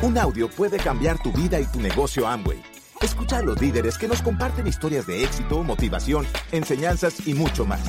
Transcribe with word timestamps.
Un 0.00 0.16
audio 0.16 0.48
puede 0.48 0.76
cambiar 0.76 1.20
tu 1.20 1.32
vida 1.32 1.58
y 1.58 1.64
tu 1.64 1.80
negocio 1.80 2.28
Amway. 2.28 2.62
Escucha 3.00 3.38
a 3.38 3.42
los 3.42 3.60
líderes 3.60 3.98
que 3.98 4.06
nos 4.06 4.22
comparten 4.22 4.68
historias 4.68 5.08
de 5.08 5.24
éxito, 5.24 5.64
motivación, 5.64 6.24
enseñanzas 6.52 7.26
y 7.26 7.34
mucho 7.34 7.64
más. 7.64 7.80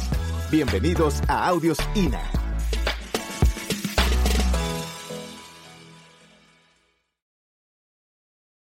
Bienvenidos 0.50 1.22
a 1.28 1.48
Audios 1.48 1.78
INA. 1.94 2.20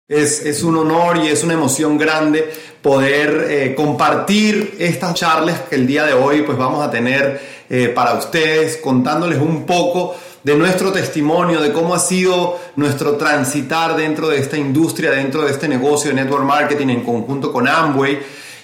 Es, 0.07 0.63
un 0.63 0.77
honor 0.77 1.17
y 1.17 1.27
es 1.27 1.43
una 1.43 1.53
emoción 1.53 1.97
grande 1.97 2.49
poder 2.81 3.47
eh, 3.49 3.75
compartir 3.75 4.75
estas 4.79 5.15
charlas 5.15 5.61
que 5.69 5.75
el 5.75 5.85
día 5.85 6.05
de 6.05 6.13
hoy 6.13 6.43
pues 6.43 6.57
vamos 6.57 6.81
a 6.85 6.89
tener 6.89 7.41
eh, 7.69 7.89
para 7.89 8.13
ustedes, 8.13 8.77
contándoles 8.77 9.39
un 9.39 9.65
poco 9.65 10.15
de 10.43 10.55
nuestro 10.55 10.91
testimonio, 10.91 11.61
de 11.61 11.71
cómo 11.71 11.95
ha 11.95 11.99
sido 11.99 12.59
nuestro 12.75 13.13
transitar 13.13 13.95
dentro 13.95 14.27
de 14.27 14.39
esta 14.39 14.57
industria, 14.57 15.11
dentro 15.11 15.43
de 15.43 15.51
este 15.51 15.67
negocio 15.67 16.09
de 16.09 16.17
network 16.17 16.43
marketing 16.43 16.89
en 16.89 17.03
conjunto 17.03 17.51
con 17.53 17.67
Amway 17.67 18.19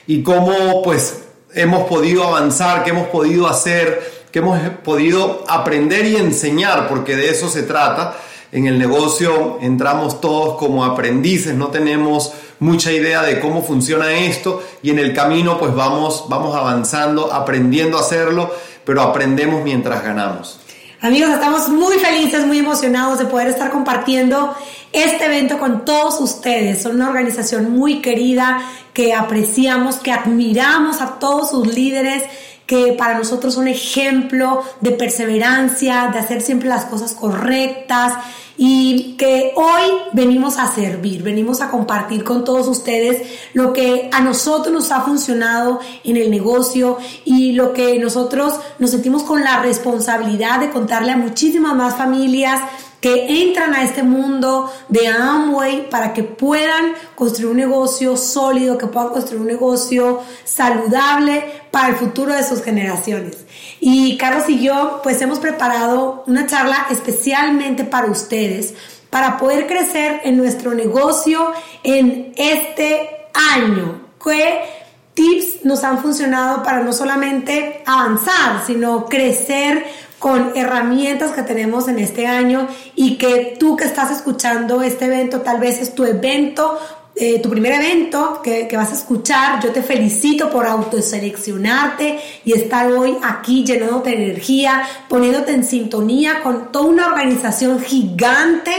y 0.05 0.21
cómo 0.21 0.81
pues 0.83 1.21
hemos 1.53 1.87
podido 1.87 2.25
avanzar, 2.25 2.83
qué 2.83 2.89
hemos 2.89 3.07
podido 3.07 3.47
hacer, 3.47 4.25
qué 4.31 4.39
hemos 4.39 4.59
podido 4.83 5.45
aprender 5.47 6.05
y 6.05 6.17
enseñar, 6.17 6.87
porque 6.89 7.15
de 7.15 7.29
eso 7.29 7.47
se 7.49 7.63
trata. 7.63 8.17
En 8.51 8.65
el 8.65 8.79
negocio 8.79 9.59
entramos 9.61 10.19
todos 10.19 10.57
como 10.57 10.83
aprendices, 10.83 11.53
no 11.53 11.67
tenemos 11.67 12.33
mucha 12.59 12.91
idea 12.91 13.21
de 13.21 13.39
cómo 13.39 13.63
funciona 13.63 14.11
esto 14.11 14.61
y 14.81 14.89
en 14.89 14.99
el 14.99 15.13
camino 15.13 15.59
pues 15.59 15.73
vamos, 15.73 16.25
vamos 16.27 16.55
avanzando, 16.55 17.31
aprendiendo 17.31 17.97
a 17.97 18.01
hacerlo, 18.01 18.53
pero 18.83 19.01
aprendemos 19.03 19.63
mientras 19.63 20.03
ganamos. 20.03 20.58
Amigos, 21.01 21.29
estamos 21.29 21.69
muy 21.69 21.97
felices, 21.97 22.45
muy 22.45 22.59
emocionados 22.59 23.19
de 23.19 23.25
poder 23.25 23.47
estar 23.47 23.71
compartiendo 23.71 24.53
este 24.91 25.27
evento 25.27 25.57
con 25.57 25.85
todos 25.85 26.19
ustedes. 26.19 26.81
Son 26.81 26.95
una 26.95 27.07
organización 27.07 27.71
muy 27.71 28.01
querida 28.01 28.61
que 28.93 29.13
apreciamos, 29.13 29.95
que 29.95 30.11
admiramos 30.11 30.99
a 30.99 31.17
todos 31.17 31.51
sus 31.51 31.73
líderes 31.73 32.23
que 32.65 32.95
para 32.97 33.17
nosotros 33.17 33.53
son 33.53 33.69
ejemplo 33.69 34.61
de 34.81 34.91
perseverancia, 34.91 36.09
de 36.11 36.19
hacer 36.19 36.41
siempre 36.41 36.67
las 36.67 36.83
cosas 36.83 37.13
correctas 37.13 38.15
y 38.61 39.15
que 39.17 39.53
hoy 39.55 39.89
venimos 40.11 40.57
a 40.57 40.67
servir, 40.67 41.23
venimos 41.23 41.61
a 41.61 41.71
compartir 41.71 42.25
con 42.25 42.43
todos 42.43 42.67
ustedes 42.67 43.25
lo 43.53 43.71
que 43.71 44.09
a 44.11 44.19
nosotros 44.19 44.73
nos 44.73 44.91
ha 44.91 44.99
funcionado 44.99 45.79
en 46.03 46.17
el 46.17 46.29
negocio 46.29 46.97
y 47.23 47.53
lo 47.53 47.71
que 47.71 47.97
nosotros 47.99 48.59
nos 48.77 48.91
sentimos 48.91 49.23
con 49.23 49.45
la 49.45 49.61
responsabilidad 49.61 50.59
de 50.59 50.71
contarle 50.71 51.13
a 51.13 51.17
muchísimas 51.17 51.73
más 51.73 51.95
familias 51.95 52.59
que 53.01 53.43
entran 53.43 53.73
a 53.73 53.83
este 53.83 54.03
mundo 54.03 54.71
de 54.89 55.07
Amway 55.07 55.89
para 55.89 56.13
que 56.13 56.23
puedan 56.23 56.93
construir 57.15 57.51
un 57.51 57.57
negocio 57.57 58.17
sólido, 58.17 58.77
que 58.77 58.87
puedan 58.87 59.09
construir 59.09 59.41
un 59.41 59.47
negocio 59.47 60.21
saludable 60.43 61.43
para 61.71 61.89
el 61.89 61.95
futuro 61.95 62.33
de 62.33 62.43
sus 62.43 62.61
generaciones. 62.61 63.45
Y 63.79 64.17
Carlos 64.17 64.49
y 64.49 64.59
yo 64.59 64.99
pues 65.03 65.21
hemos 65.21 65.39
preparado 65.39 66.23
una 66.27 66.45
charla 66.45 66.87
especialmente 66.89 67.85
para 67.85 68.07
ustedes, 68.07 68.73
para 69.09 69.37
poder 69.37 69.67
crecer 69.67 70.21
en 70.23 70.37
nuestro 70.37 70.73
negocio 70.73 71.53
en 71.83 72.33
este 72.35 73.27
año. 73.33 74.09
¿Qué 74.21 74.78
tips 75.19 75.65
nos 75.65 75.83
han 75.83 76.01
funcionado 76.01 76.63
para 76.63 76.81
no 76.81 76.93
solamente 76.93 77.83
avanzar, 77.85 78.63
sino 78.65 79.05
crecer 79.07 79.83
con 80.17 80.53
herramientas 80.55 81.31
que 81.31 81.43
tenemos 81.43 81.89
en 81.89 81.99
este 81.99 82.25
año 82.25 82.69
y 82.95 83.17
que 83.17 83.57
tú 83.59 83.75
que 83.75 83.83
estás 83.83 84.11
escuchando 84.11 84.81
este 84.81 85.05
evento, 85.05 85.41
tal 85.41 85.59
vez 85.59 85.81
es 85.81 85.93
tu 85.93 86.05
evento, 86.05 86.79
eh, 87.17 87.39
tu 87.41 87.49
primer 87.49 87.73
evento 87.73 88.39
que, 88.41 88.65
que, 88.69 88.77
vas 88.77 88.91
a 88.91 88.95
escuchar. 88.95 89.61
Yo 89.61 89.73
te 89.73 89.83
felicito 89.83 90.49
por 90.49 90.65
autoseleccionarte 90.65 92.19
y 92.45 92.53
estar 92.53 92.89
hoy 92.89 93.17
aquí 93.21 93.65
llenándote 93.65 94.11
de 94.11 94.23
energía, 94.23 94.83
poniéndote 95.09 95.51
en 95.51 95.65
sintonía 95.65 96.41
con 96.43 96.71
toda 96.71 96.85
una 96.85 97.07
organización 97.07 97.81
gigante 97.81 98.71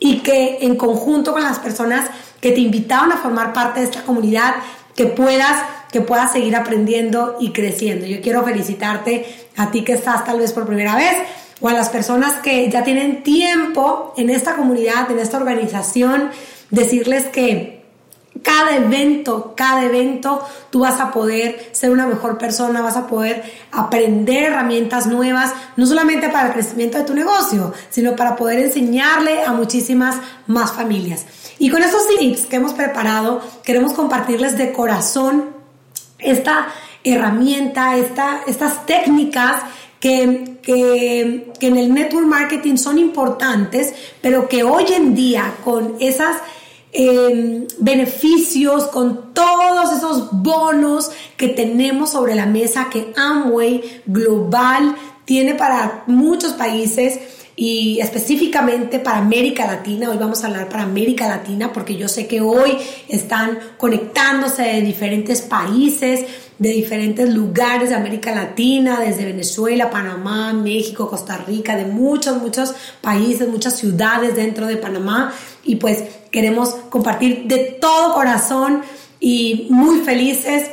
y 0.00 0.18
que 0.18 0.58
en 0.62 0.74
conjunto 0.74 1.32
con 1.32 1.44
las 1.44 1.60
personas 1.60 2.10
que 2.40 2.50
te 2.50 2.60
invitaron 2.60 3.12
a 3.12 3.18
formar 3.18 3.52
parte 3.52 3.80
de 3.80 3.86
esta 3.86 4.02
comunidad, 4.02 4.56
que 4.96 5.06
puedas 5.06 5.75
que 5.90 6.00
puedas 6.00 6.32
seguir 6.32 6.56
aprendiendo 6.56 7.36
y 7.40 7.52
creciendo. 7.52 8.06
Yo 8.06 8.20
quiero 8.20 8.44
felicitarte 8.44 9.26
a 9.56 9.70
ti 9.70 9.82
que 9.82 9.94
estás 9.94 10.24
tal 10.24 10.38
vez 10.38 10.52
por 10.52 10.66
primera 10.66 10.96
vez 10.96 11.16
o 11.60 11.68
a 11.68 11.72
las 11.72 11.88
personas 11.88 12.34
que 12.42 12.68
ya 12.70 12.84
tienen 12.84 13.22
tiempo 13.22 14.12
en 14.16 14.30
esta 14.30 14.56
comunidad, 14.56 15.10
en 15.10 15.18
esta 15.18 15.38
organización, 15.38 16.30
decirles 16.70 17.26
que 17.26 17.76
cada 18.42 18.76
evento, 18.76 19.54
cada 19.56 19.84
evento, 19.84 20.46
tú 20.70 20.80
vas 20.80 21.00
a 21.00 21.10
poder 21.10 21.70
ser 21.72 21.90
una 21.90 22.06
mejor 22.06 22.38
persona, 22.38 22.82
vas 22.82 22.96
a 22.96 23.06
poder 23.06 23.42
aprender 23.72 24.44
herramientas 24.44 25.06
nuevas, 25.06 25.52
no 25.76 25.86
solamente 25.86 26.28
para 26.28 26.48
el 26.48 26.52
crecimiento 26.52 26.98
de 26.98 27.04
tu 27.04 27.14
negocio, 27.14 27.72
sino 27.88 28.14
para 28.14 28.36
poder 28.36 28.58
enseñarle 28.58 29.42
a 29.42 29.52
muchísimas 29.52 30.16
más 30.46 30.72
familias. 30.72 31.24
Y 31.58 31.70
con 31.70 31.82
estos 31.82 32.06
tips 32.08 32.46
que 32.46 32.56
hemos 32.56 32.74
preparado, 32.74 33.40
queremos 33.64 33.94
compartirles 33.94 34.58
de 34.58 34.72
corazón 34.72 35.55
esta 36.18 36.68
herramienta, 37.04 37.96
esta, 37.96 38.42
estas 38.46 38.84
técnicas 38.86 39.62
que, 40.00 40.58
que, 40.62 41.52
que, 41.58 41.66
en 41.66 41.76
el 41.76 41.92
network 41.92 42.26
marketing 42.26 42.76
son 42.76 42.98
importantes, 42.98 43.94
pero 44.20 44.48
que 44.48 44.62
hoy 44.62 44.84
en 44.92 45.14
día 45.14 45.54
con 45.64 45.96
esos 46.00 46.36
em, 46.92 47.66
beneficios, 47.78 48.84
con 48.84 49.32
todos 49.32 49.92
esos 49.96 50.28
bonos 50.32 51.10
que 51.36 51.48
tenemos 51.48 52.10
sobre 52.10 52.34
la 52.34 52.46
mesa 52.46 52.88
que 52.90 53.12
Amway 53.16 54.02
Global 54.06 54.96
tiene 55.24 55.54
para 55.54 56.04
muchos 56.06 56.52
países, 56.52 57.18
y 57.56 57.98
específicamente 58.00 58.98
para 58.98 59.16
América 59.16 59.66
Latina. 59.66 60.10
Hoy 60.10 60.18
vamos 60.18 60.44
a 60.44 60.48
hablar 60.48 60.68
para 60.68 60.82
América 60.82 61.26
Latina 61.26 61.72
porque 61.72 61.96
yo 61.96 62.06
sé 62.06 62.26
que 62.26 62.42
hoy 62.42 62.76
están 63.08 63.58
conectándose 63.78 64.62
de 64.62 64.82
diferentes 64.82 65.40
países, 65.40 66.26
de 66.58 66.68
diferentes 66.68 67.32
lugares 67.32 67.88
de 67.88 67.94
América 67.94 68.34
Latina, 68.34 69.00
desde 69.00 69.24
Venezuela, 69.24 69.88
Panamá, 69.88 70.52
México, 70.52 71.08
Costa 71.08 71.38
Rica, 71.38 71.74
de 71.76 71.86
muchos, 71.86 72.36
muchos 72.36 72.74
países, 73.00 73.48
muchas 73.48 73.78
ciudades 73.78 74.36
dentro 74.36 74.66
de 74.66 74.76
Panamá. 74.76 75.32
Y 75.64 75.76
pues 75.76 76.04
queremos 76.30 76.74
compartir 76.90 77.44
de 77.44 77.78
todo 77.80 78.12
corazón 78.12 78.82
y 79.18 79.66
muy 79.70 80.00
felices 80.00 80.70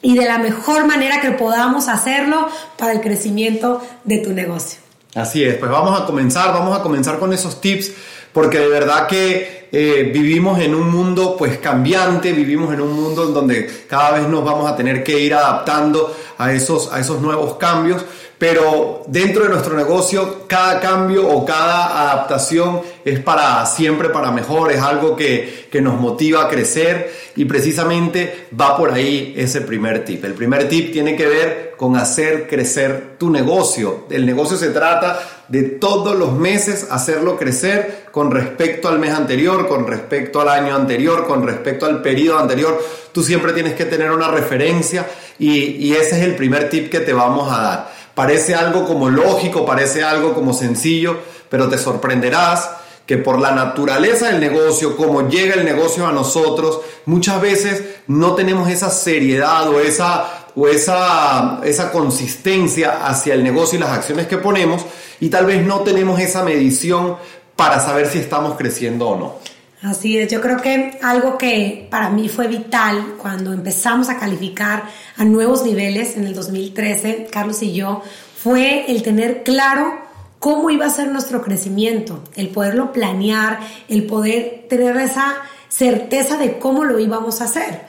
y 0.00 0.16
de 0.16 0.26
la 0.26 0.38
mejor 0.38 0.86
manera 0.86 1.20
que 1.20 1.32
podamos 1.32 1.88
hacerlo 1.88 2.46
para 2.76 2.92
el 2.92 3.00
crecimiento 3.00 3.82
de 4.04 4.18
tu 4.18 4.32
negocio. 4.32 4.83
Así 5.14 5.44
es, 5.44 5.56
pues 5.56 5.70
vamos 5.70 6.00
a 6.00 6.06
comenzar, 6.06 6.52
vamos 6.52 6.76
a 6.76 6.82
comenzar 6.82 7.18
con 7.18 7.32
esos 7.32 7.60
tips, 7.60 7.92
porque 8.32 8.58
de 8.58 8.68
verdad 8.68 9.06
que 9.06 9.68
eh, 9.70 10.10
vivimos 10.12 10.60
en 10.60 10.74
un 10.74 10.90
mundo 10.90 11.36
pues 11.36 11.58
cambiante, 11.58 12.32
vivimos 12.32 12.72
en 12.74 12.80
un 12.80 12.92
mundo 12.92 13.28
en 13.28 13.34
donde 13.34 13.84
cada 13.88 14.12
vez 14.12 14.28
nos 14.28 14.44
vamos 14.44 14.70
a 14.70 14.76
tener 14.76 15.04
que 15.04 15.18
ir 15.20 15.34
adaptando 15.34 16.14
a 16.38 16.52
esos, 16.52 16.92
a 16.92 16.98
esos 16.98 17.20
nuevos 17.20 17.56
cambios 17.56 18.04
pero 18.38 19.02
dentro 19.06 19.44
de 19.44 19.50
nuestro 19.50 19.76
negocio 19.76 20.46
cada 20.46 20.80
cambio 20.80 21.28
o 21.28 21.44
cada 21.44 22.02
adaptación 22.02 22.82
es 23.04 23.20
para 23.20 23.64
siempre 23.66 24.08
para 24.08 24.30
mejor, 24.30 24.72
es 24.72 24.80
algo 24.80 25.14
que, 25.14 25.68
que, 25.70 25.80
nos 25.80 26.00
motiva 26.00 26.44
a 26.44 26.48
crecer 26.48 27.12
y 27.36 27.44
precisamente 27.44 28.46
va 28.58 28.76
por 28.76 28.92
ahí 28.92 29.34
ese 29.36 29.60
primer 29.60 30.04
tip. 30.04 30.24
El 30.24 30.32
primer 30.32 30.68
tip 30.68 30.92
tiene 30.92 31.14
que 31.14 31.26
ver 31.26 31.74
con 31.76 31.96
hacer 31.96 32.48
crecer 32.48 33.16
tu 33.18 33.30
negocio. 33.30 34.06
El 34.08 34.24
negocio 34.24 34.56
se 34.56 34.70
trata 34.70 35.20
de 35.48 35.62
todos 35.62 36.16
los 36.16 36.32
meses 36.32 36.88
hacerlo 36.90 37.36
crecer 37.36 38.06
con 38.10 38.30
respecto 38.30 38.88
al 38.88 38.98
mes 38.98 39.12
anterior, 39.12 39.68
con 39.68 39.86
respecto 39.86 40.40
al 40.40 40.48
año 40.48 40.74
anterior, 40.74 41.26
con 41.26 41.46
respecto 41.46 41.84
al 41.84 42.00
periodo 42.00 42.38
anterior. 42.38 42.82
Tú 43.12 43.22
siempre 43.22 43.52
tienes 43.52 43.74
que 43.74 43.84
tener 43.84 44.12
una 44.12 44.28
referencia 44.28 45.06
y, 45.38 45.50
y 45.52 45.92
ese 45.92 46.18
es 46.18 46.24
el 46.24 46.36
primer 46.36 46.70
tip 46.70 46.90
que 46.90 47.00
te 47.00 47.12
vamos 47.12 47.52
a 47.52 47.60
dar. 47.60 47.94
Parece 48.14 48.54
algo 48.54 48.86
como 48.86 49.10
lógico, 49.10 49.66
parece 49.66 50.02
algo 50.04 50.32
como 50.32 50.54
sencillo, 50.54 51.18
pero 51.50 51.68
te 51.68 51.76
sorprenderás 51.76 52.70
que 53.06 53.18
por 53.18 53.38
la 53.38 53.52
naturaleza 53.52 54.28
del 54.28 54.40
negocio, 54.40 54.96
como 54.96 55.28
llega 55.28 55.54
el 55.54 55.64
negocio 55.64 56.06
a 56.06 56.12
nosotros, 56.12 56.80
muchas 57.06 57.40
veces 57.40 57.82
no 58.06 58.34
tenemos 58.34 58.68
esa 58.70 58.90
seriedad 58.90 59.68
o 59.68 59.80
esa, 59.80 60.46
o 60.54 60.68
esa, 60.68 61.60
esa 61.64 61.92
consistencia 61.92 63.06
hacia 63.06 63.34
el 63.34 63.44
negocio 63.44 63.78
y 63.78 63.82
las 63.82 63.90
acciones 63.90 64.26
que 64.26 64.38
ponemos 64.38 64.84
y 65.20 65.28
tal 65.28 65.46
vez 65.46 65.64
no 65.64 65.80
tenemos 65.80 66.18
esa 66.18 66.42
medición 66.42 67.16
para 67.56 67.78
saber 67.80 68.06
si 68.06 68.18
estamos 68.18 68.56
creciendo 68.56 69.08
o 69.08 69.18
no. 69.18 69.34
Así 69.82 70.16
es, 70.16 70.32
yo 70.32 70.40
creo 70.40 70.62
que 70.62 70.98
algo 71.02 71.36
que 71.36 71.86
para 71.90 72.08
mí 72.08 72.30
fue 72.30 72.48
vital 72.48 73.16
cuando 73.18 73.52
empezamos 73.52 74.08
a 74.08 74.18
calificar 74.18 74.84
a 75.18 75.24
nuevos 75.24 75.62
niveles 75.62 76.16
en 76.16 76.26
el 76.26 76.34
2013, 76.34 77.28
Carlos 77.30 77.62
y 77.62 77.74
yo, 77.74 78.02
fue 78.42 78.90
el 78.90 79.02
tener 79.02 79.42
claro 79.42 80.03
cómo 80.44 80.68
iba 80.68 80.84
a 80.84 80.90
ser 80.90 81.08
nuestro 81.08 81.40
crecimiento, 81.40 82.22
el 82.36 82.50
poderlo 82.50 82.92
planear, 82.92 83.60
el 83.88 84.04
poder 84.04 84.66
tener 84.68 84.94
esa 84.98 85.36
certeza 85.70 86.36
de 86.36 86.58
cómo 86.58 86.84
lo 86.84 86.98
íbamos 86.98 87.40
a 87.40 87.44
hacer. 87.44 87.80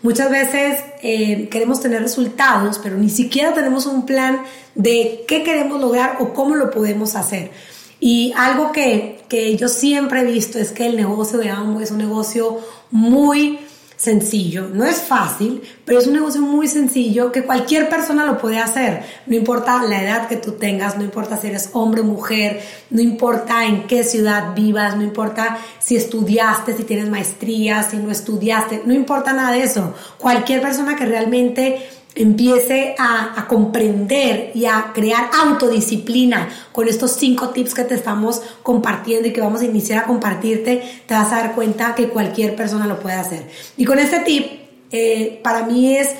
Muchas 0.00 0.30
veces 0.30 0.78
eh, 1.02 1.48
queremos 1.48 1.80
tener 1.80 2.00
resultados, 2.00 2.78
pero 2.80 2.96
ni 2.96 3.10
siquiera 3.10 3.52
tenemos 3.52 3.86
un 3.86 4.06
plan 4.06 4.44
de 4.76 5.24
qué 5.26 5.42
queremos 5.42 5.80
lograr 5.80 6.18
o 6.20 6.32
cómo 6.32 6.54
lo 6.54 6.70
podemos 6.70 7.16
hacer. 7.16 7.50
Y 7.98 8.32
algo 8.36 8.70
que, 8.70 9.18
que 9.28 9.56
yo 9.56 9.66
siempre 9.66 10.20
he 10.20 10.24
visto 10.24 10.60
es 10.60 10.70
que 10.70 10.86
el 10.86 10.94
negocio 10.94 11.40
de 11.40 11.50
Amway 11.50 11.82
es 11.82 11.90
un 11.90 11.98
negocio 11.98 12.60
muy 12.92 13.58
sencillo. 13.96 14.68
No 14.72 14.84
es 14.84 14.96
fácil, 14.96 15.62
pero 15.84 15.98
es 15.98 16.06
un 16.06 16.14
negocio 16.14 16.40
muy 16.40 16.68
sencillo 16.68 17.32
que 17.32 17.42
cualquier 17.42 17.88
persona 17.88 18.24
lo 18.24 18.38
puede 18.38 18.58
hacer. 18.58 19.02
No 19.26 19.36
importa 19.36 19.82
la 19.82 20.02
edad 20.02 20.28
que 20.28 20.36
tú 20.36 20.52
tengas, 20.52 20.96
no 20.96 21.04
importa 21.04 21.36
si 21.36 21.48
eres 21.48 21.70
hombre 21.72 22.00
o 22.00 22.04
mujer, 22.04 22.62
no 22.90 23.00
importa 23.00 23.64
en 23.64 23.86
qué 23.86 24.04
ciudad 24.04 24.54
vivas, 24.54 24.96
no 24.96 25.02
importa 25.02 25.58
si 25.78 25.96
estudiaste, 25.96 26.76
si 26.76 26.84
tienes 26.84 27.08
maestría, 27.08 27.82
si 27.82 27.96
no 27.96 28.10
estudiaste, 28.10 28.82
no 28.84 28.94
importa 28.94 29.32
nada 29.32 29.52
de 29.52 29.62
eso. 29.62 29.94
Cualquier 30.18 30.60
persona 30.60 30.96
que 30.96 31.06
realmente 31.06 31.88
empiece 32.14 32.94
a, 32.98 33.46
comprender 33.48 34.52
y 34.54 34.66
a 34.66 34.92
crear 34.94 35.30
autodisciplina 35.32 36.48
con 36.72 36.88
estos 36.88 37.12
cinco 37.12 37.50
tips 37.50 37.74
que 37.74 37.84
te 37.84 37.94
estamos 37.94 38.40
compartiendo 38.62 39.28
y 39.28 39.32
que 39.32 39.40
vamos 39.40 39.60
a 39.60 39.64
iniciar 39.64 40.04
a 40.04 40.06
compartirte, 40.06 41.02
te 41.06 41.14
vas 41.14 41.32
a 41.32 41.36
dar 41.36 41.54
cuenta 41.54 41.94
que 41.94 42.08
cualquier 42.08 42.56
persona 42.56 42.86
lo 42.86 43.00
puede 43.00 43.16
hacer. 43.16 43.48
Y 43.76 43.84
con 43.84 43.98
este 43.98 44.20
tip, 44.20 44.46
eh, 44.90 45.40
para 45.42 45.66
mí 45.66 45.96
es 45.96 46.10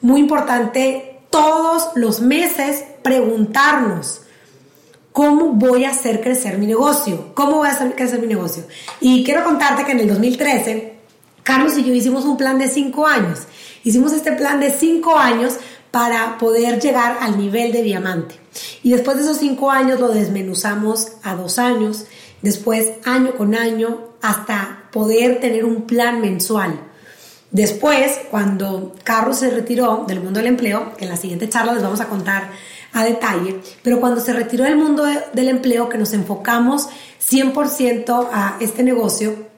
muy 0.00 0.20
importante 0.20 1.18
todos 1.30 1.90
los 1.94 2.20
meses 2.20 2.84
preguntarnos, 3.02 4.22
¿cómo 5.12 5.52
voy 5.52 5.84
a 5.84 5.90
hacer 5.90 6.20
crecer 6.20 6.58
mi 6.58 6.66
negocio? 6.66 7.34
¿Cómo 7.34 7.56
voy 7.58 7.68
a 7.68 7.72
hacer 7.72 7.94
crecer 7.94 8.20
mi 8.20 8.26
negocio? 8.26 8.64
Y 9.00 9.24
quiero 9.24 9.44
contarte 9.44 9.84
que 9.84 9.92
en 9.92 10.00
el 10.00 10.08
2013, 10.08 10.94
Carlos 11.42 11.76
y 11.76 11.84
yo 11.84 11.92
hicimos 11.92 12.24
un 12.24 12.36
plan 12.36 12.58
de 12.58 12.68
cinco 12.68 13.06
años 13.06 13.40
Hicimos 13.84 14.12
este 14.12 14.32
plan 14.32 14.60
de 14.60 14.70
cinco 14.70 15.16
años 15.16 15.54
para 15.90 16.38
poder 16.38 16.80
llegar 16.80 17.18
al 17.20 17.38
nivel 17.38 17.72
de 17.72 17.82
diamante. 17.82 18.36
Y 18.82 18.92
después 18.92 19.16
de 19.16 19.24
esos 19.24 19.38
cinco 19.38 19.70
años 19.70 20.00
lo 20.00 20.08
desmenuzamos 20.08 21.12
a 21.22 21.34
dos 21.34 21.58
años, 21.58 22.04
después 22.42 22.92
año 23.04 23.34
con 23.36 23.54
año, 23.54 24.10
hasta 24.22 24.88
poder 24.92 25.40
tener 25.40 25.64
un 25.64 25.82
plan 25.82 26.20
mensual. 26.20 26.78
Después, 27.50 28.20
cuando 28.30 28.94
Carlos 29.02 29.38
se 29.38 29.50
retiró 29.50 30.04
del 30.06 30.20
mundo 30.20 30.38
del 30.38 30.48
empleo, 30.48 30.94
que 30.96 31.04
en 31.04 31.10
la 31.10 31.16
siguiente 31.16 31.48
charla 31.48 31.72
les 31.72 31.82
vamos 31.82 32.00
a 32.00 32.06
contar 32.06 32.50
a 32.92 33.04
detalle, 33.04 33.60
pero 33.82 33.98
cuando 33.98 34.20
se 34.20 34.32
retiró 34.32 34.64
del 34.64 34.76
mundo 34.76 35.04
del 35.04 35.48
empleo, 35.48 35.88
que 35.88 35.98
nos 35.98 36.12
enfocamos 36.12 36.88
100% 37.20 38.28
a 38.32 38.56
este 38.60 38.82
negocio, 38.84 39.49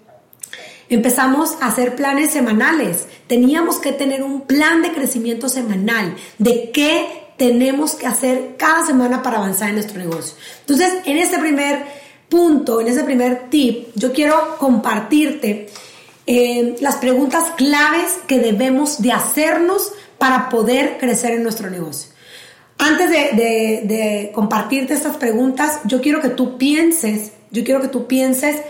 empezamos 0.94 1.56
a 1.61 1.67
hacer 1.67 1.97
planes 1.97 2.33
semanales 2.33 3.06
teníamos 3.33 3.79
que 3.79 3.93
tener 3.93 4.23
un 4.23 4.43
plan 4.43 4.83
de 4.83 4.93
crecimiento 4.93 5.49
semanal, 5.49 6.15
de 6.37 6.71
qué 6.71 7.33
tenemos 7.39 7.94
que 7.94 8.06
hacer 8.06 8.56
cada 8.59 8.85
semana 8.85 9.23
para 9.23 9.39
avanzar 9.39 9.71
en 9.71 9.77
nuestro 9.77 9.99
negocio. 9.99 10.37
Entonces, 10.61 10.93
en 11.06 11.17
ese 11.17 11.39
primer 11.39 11.83
punto, 12.29 12.83
en 12.83 12.89
ese 12.89 13.05
primer 13.05 13.49
tip, 13.49 13.89
yo 13.94 14.12
quiero 14.12 14.59
compartirte 14.59 15.69
eh, 16.27 16.77
las 16.81 16.97
preguntas 16.97 17.53
claves 17.56 18.19
que 18.27 18.39
debemos 18.39 19.00
de 19.00 19.12
hacernos 19.12 19.93
para 20.19 20.50
poder 20.50 20.99
crecer 20.99 21.33
en 21.33 21.43
nuestro 21.43 21.71
negocio. 21.71 22.11
Antes 22.77 23.09
de, 23.09 23.83
de 23.85 24.31
compartirte 24.35 24.93
estas 24.93 25.17
preguntas, 25.17 25.81
yo 25.85 26.03
quiero 26.03 26.21
que 26.21 26.29
tú 26.29 26.59
pienses, 26.59 27.33
yo 27.50 27.65
quiero 27.65 27.81
que 27.81 27.89
tú 27.89 28.06
pienses 28.06 28.61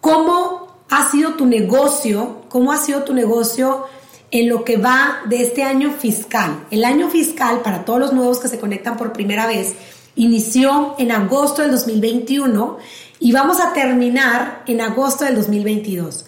cómo 0.00 0.67
ha 0.90 1.10
sido 1.10 1.34
tu 1.34 1.46
negocio, 1.46 2.42
cómo 2.48 2.72
ha 2.72 2.78
sido 2.78 3.02
tu 3.02 3.14
negocio 3.14 3.86
en 4.30 4.48
lo 4.48 4.64
que 4.64 4.76
va 4.76 5.20
de 5.26 5.42
este 5.42 5.62
año 5.62 5.92
fiscal. 5.92 6.66
El 6.70 6.84
año 6.84 7.08
fiscal, 7.08 7.60
para 7.62 7.84
todos 7.84 8.00
los 8.00 8.12
nuevos 8.12 8.38
que 8.38 8.48
se 8.48 8.58
conectan 8.58 8.96
por 8.96 9.12
primera 9.12 9.46
vez, 9.46 9.74
inició 10.16 10.96
en 10.98 11.12
agosto 11.12 11.62
del 11.62 11.70
2021 11.70 12.78
y 13.20 13.32
vamos 13.32 13.60
a 13.60 13.72
terminar 13.72 14.62
en 14.66 14.80
agosto 14.80 15.24
del 15.24 15.36
2022. 15.36 16.26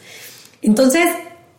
Entonces, 0.63 1.07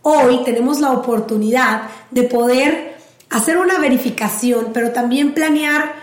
hoy 0.01 0.43
tenemos 0.43 0.79
la 0.79 0.91
oportunidad 0.91 1.83
de 2.11 2.23
poder 2.23 2.97
hacer 3.29 3.57
una 3.57 3.77
verificación, 3.79 4.69
pero 4.73 4.91
también 4.91 5.33
planear 5.33 5.93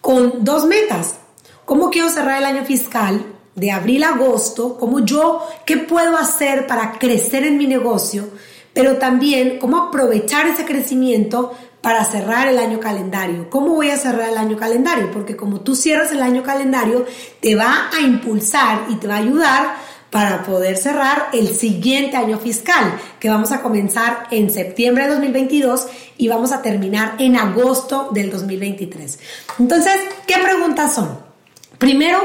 con 0.00 0.44
dos 0.44 0.64
metas. 0.66 1.16
¿Cómo 1.64 1.90
quiero 1.90 2.08
cerrar 2.08 2.38
el 2.38 2.44
año 2.44 2.64
fiscal? 2.64 3.24
De 3.54 3.70
abril 3.70 4.04
a 4.04 4.10
agosto, 4.10 4.76
cómo 4.78 5.04
yo, 5.04 5.46
qué 5.66 5.76
puedo 5.76 6.16
hacer 6.16 6.66
para 6.66 6.98
crecer 6.98 7.44
en 7.44 7.58
mi 7.58 7.66
negocio, 7.66 8.28
pero 8.72 8.96
también 8.96 9.58
cómo 9.58 9.76
aprovechar 9.76 10.46
ese 10.46 10.64
crecimiento 10.64 11.54
para 11.82 12.04
cerrar 12.04 12.46
el 12.46 12.58
año 12.58 12.78
calendario. 12.80 13.50
¿Cómo 13.50 13.74
voy 13.74 13.90
a 13.90 13.98
cerrar 13.98 14.30
el 14.30 14.38
año 14.38 14.56
calendario? 14.56 15.10
Porque 15.10 15.36
como 15.36 15.60
tú 15.60 15.74
cierras 15.74 16.12
el 16.12 16.22
año 16.22 16.42
calendario, 16.42 17.04
te 17.40 17.54
va 17.54 17.90
a 17.92 18.00
impulsar 18.00 18.86
y 18.88 18.94
te 18.96 19.08
va 19.08 19.16
a 19.16 19.18
ayudar 19.18 19.74
para 20.12 20.42
poder 20.42 20.76
cerrar 20.76 21.30
el 21.32 21.48
siguiente 21.48 22.16
año 22.16 22.38
fiscal, 22.38 23.00
que 23.18 23.30
vamos 23.30 23.50
a 23.50 23.62
comenzar 23.62 24.28
en 24.30 24.50
septiembre 24.50 25.04
de 25.04 25.10
2022 25.10 25.86
y 26.18 26.28
vamos 26.28 26.52
a 26.52 26.60
terminar 26.62 27.14
en 27.18 27.36
agosto 27.36 28.10
del 28.12 28.30
2023. 28.30 29.18
Entonces, 29.58 29.94
¿qué 30.26 30.34
preguntas 30.38 30.94
son? 30.94 31.18
Primero, 31.78 32.20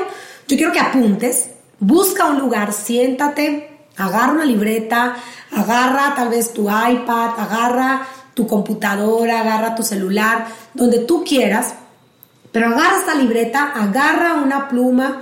yo 0.48 0.56
quiero 0.56 0.72
que 0.72 0.80
apuntes, 0.80 1.50
busca 1.80 2.26
un 2.26 2.40
lugar, 2.40 2.72
siéntate, 2.74 3.70
agarra 3.98 4.34
una 4.34 4.46
libreta, 4.46 5.16
agarra 5.52 6.14
tal 6.16 6.30
vez 6.30 6.54
tu 6.54 6.64
iPad, 6.64 7.32
agarra 7.38 8.08
tu 8.34 8.48
computadora, 8.48 9.42
agarra 9.42 9.76
tu 9.76 9.84
celular, 9.84 10.48
donde 10.74 11.00
tú 11.00 11.24
quieras, 11.26 11.74
pero 12.52 12.68
agarra 12.68 13.00
esta 13.00 13.16
libreta, 13.16 13.72
agarra 13.76 14.36
una 14.36 14.70
pluma, 14.70 15.22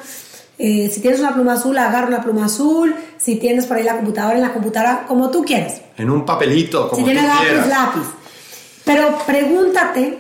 eh, 0.58 0.90
si 0.94 1.02
tienes 1.02 1.20
una 1.20 1.34
pluma 1.34 1.54
azul, 1.54 1.78
agarra 1.78 2.08
una 2.08 2.22
pluma 2.22 2.46
azul, 2.46 2.94
si 3.18 3.38
tienes 3.38 3.66
por 3.66 3.78
ahí 3.78 3.84
la 3.84 3.96
computadora, 3.96 4.36
en 4.36 4.42
la 4.42 4.54
computadora, 4.54 5.06
como 5.08 5.32
tú 5.32 5.44
quieras. 5.44 5.82
En 5.98 6.10
un 6.10 6.24
papelito, 6.26 6.90
como 6.90 6.98
si 6.98 7.04
tienes 7.04 7.24
lápiz, 7.24 7.68
lápiz. 7.68 8.08
Pero 8.84 9.18
pregúntate, 9.26 10.20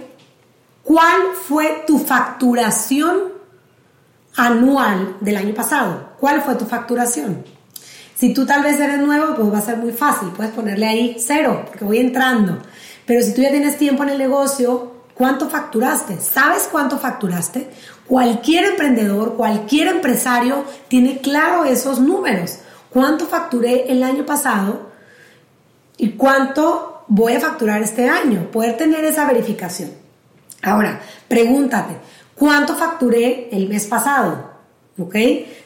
¿cuál 0.83 1.21
fue 1.47 1.83
tu 1.85 1.99
facturación 1.99 3.34
anual 4.35 5.17
del 5.21 5.37
año 5.37 5.53
pasado. 5.53 6.11
¿Cuál 6.19 6.41
fue 6.41 6.55
tu 6.55 6.65
facturación? 6.65 7.43
Si 8.15 8.33
tú 8.33 8.45
tal 8.45 8.63
vez 8.63 8.79
eres 8.79 8.99
nuevo, 8.99 9.35
pues 9.35 9.53
va 9.53 9.57
a 9.57 9.61
ser 9.61 9.77
muy 9.77 9.91
fácil. 9.91 10.29
Puedes 10.29 10.53
ponerle 10.53 10.87
ahí 10.87 11.17
cero, 11.19 11.63
porque 11.67 11.83
voy 11.83 11.99
entrando. 11.99 12.59
Pero 13.05 13.21
si 13.21 13.33
tú 13.33 13.41
ya 13.41 13.51
tienes 13.51 13.77
tiempo 13.77 14.03
en 14.03 14.09
el 14.09 14.17
negocio, 14.17 14.93
¿cuánto 15.13 15.49
facturaste? 15.49 16.19
¿Sabes 16.19 16.69
cuánto 16.71 16.97
facturaste? 16.97 17.69
Cualquier 18.07 18.65
emprendedor, 18.65 19.35
cualquier 19.35 19.87
empresario 19.87 20.63
tiene 20.87 21.19
claro 21.19 21.65
esos 21.65 21.99
números. 21.99 22.59
¿Cuánto 22.89 23.27
facturé 23.27 23.91
el 23.91 24.01
año 24.03 24.25
pasado? 24.25 24.91
¿Y 25.97 26.11
cuánto 26.11 27.03
voy 27.07 27.33
a 27.33 27.41
facturar 27.41 27.81
este 27.81 28.07
año? 28.09 28.49
Poder 28.51 28.77
tener 28.77 29.03
esa 29.03 29.25
verificación. 29.25 29.91
Ahora, 30.61 31.01
pregúntate, 31.27 31.97
¿Cuánto 32.37 32.75
facturé 32.75 33.49
el 33.51 33.69
mes 33.69 33.85
pasado? 33.85 34.51
¿Ok? 34.99 35.15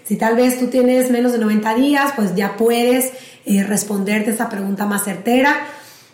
Si 0.03 0.15
tal 0.17 0.35
vez 0.35 0.59
tú 0.59 0.67
tienes 0.67 1.09
menos 1.11 1.31
de 1.31 1.39
90 1.39 1.75
días, 1.75 2.13
pues 2.15 2.35
ya 2.35 2.57
puedes 2.57 3.11
eh, 3.45 3.63
responderte 3.63 4.31
esa 4.31 4.49
pregunta 4.49 4.85
más 4.85 5.03
certera. 5.03 5.55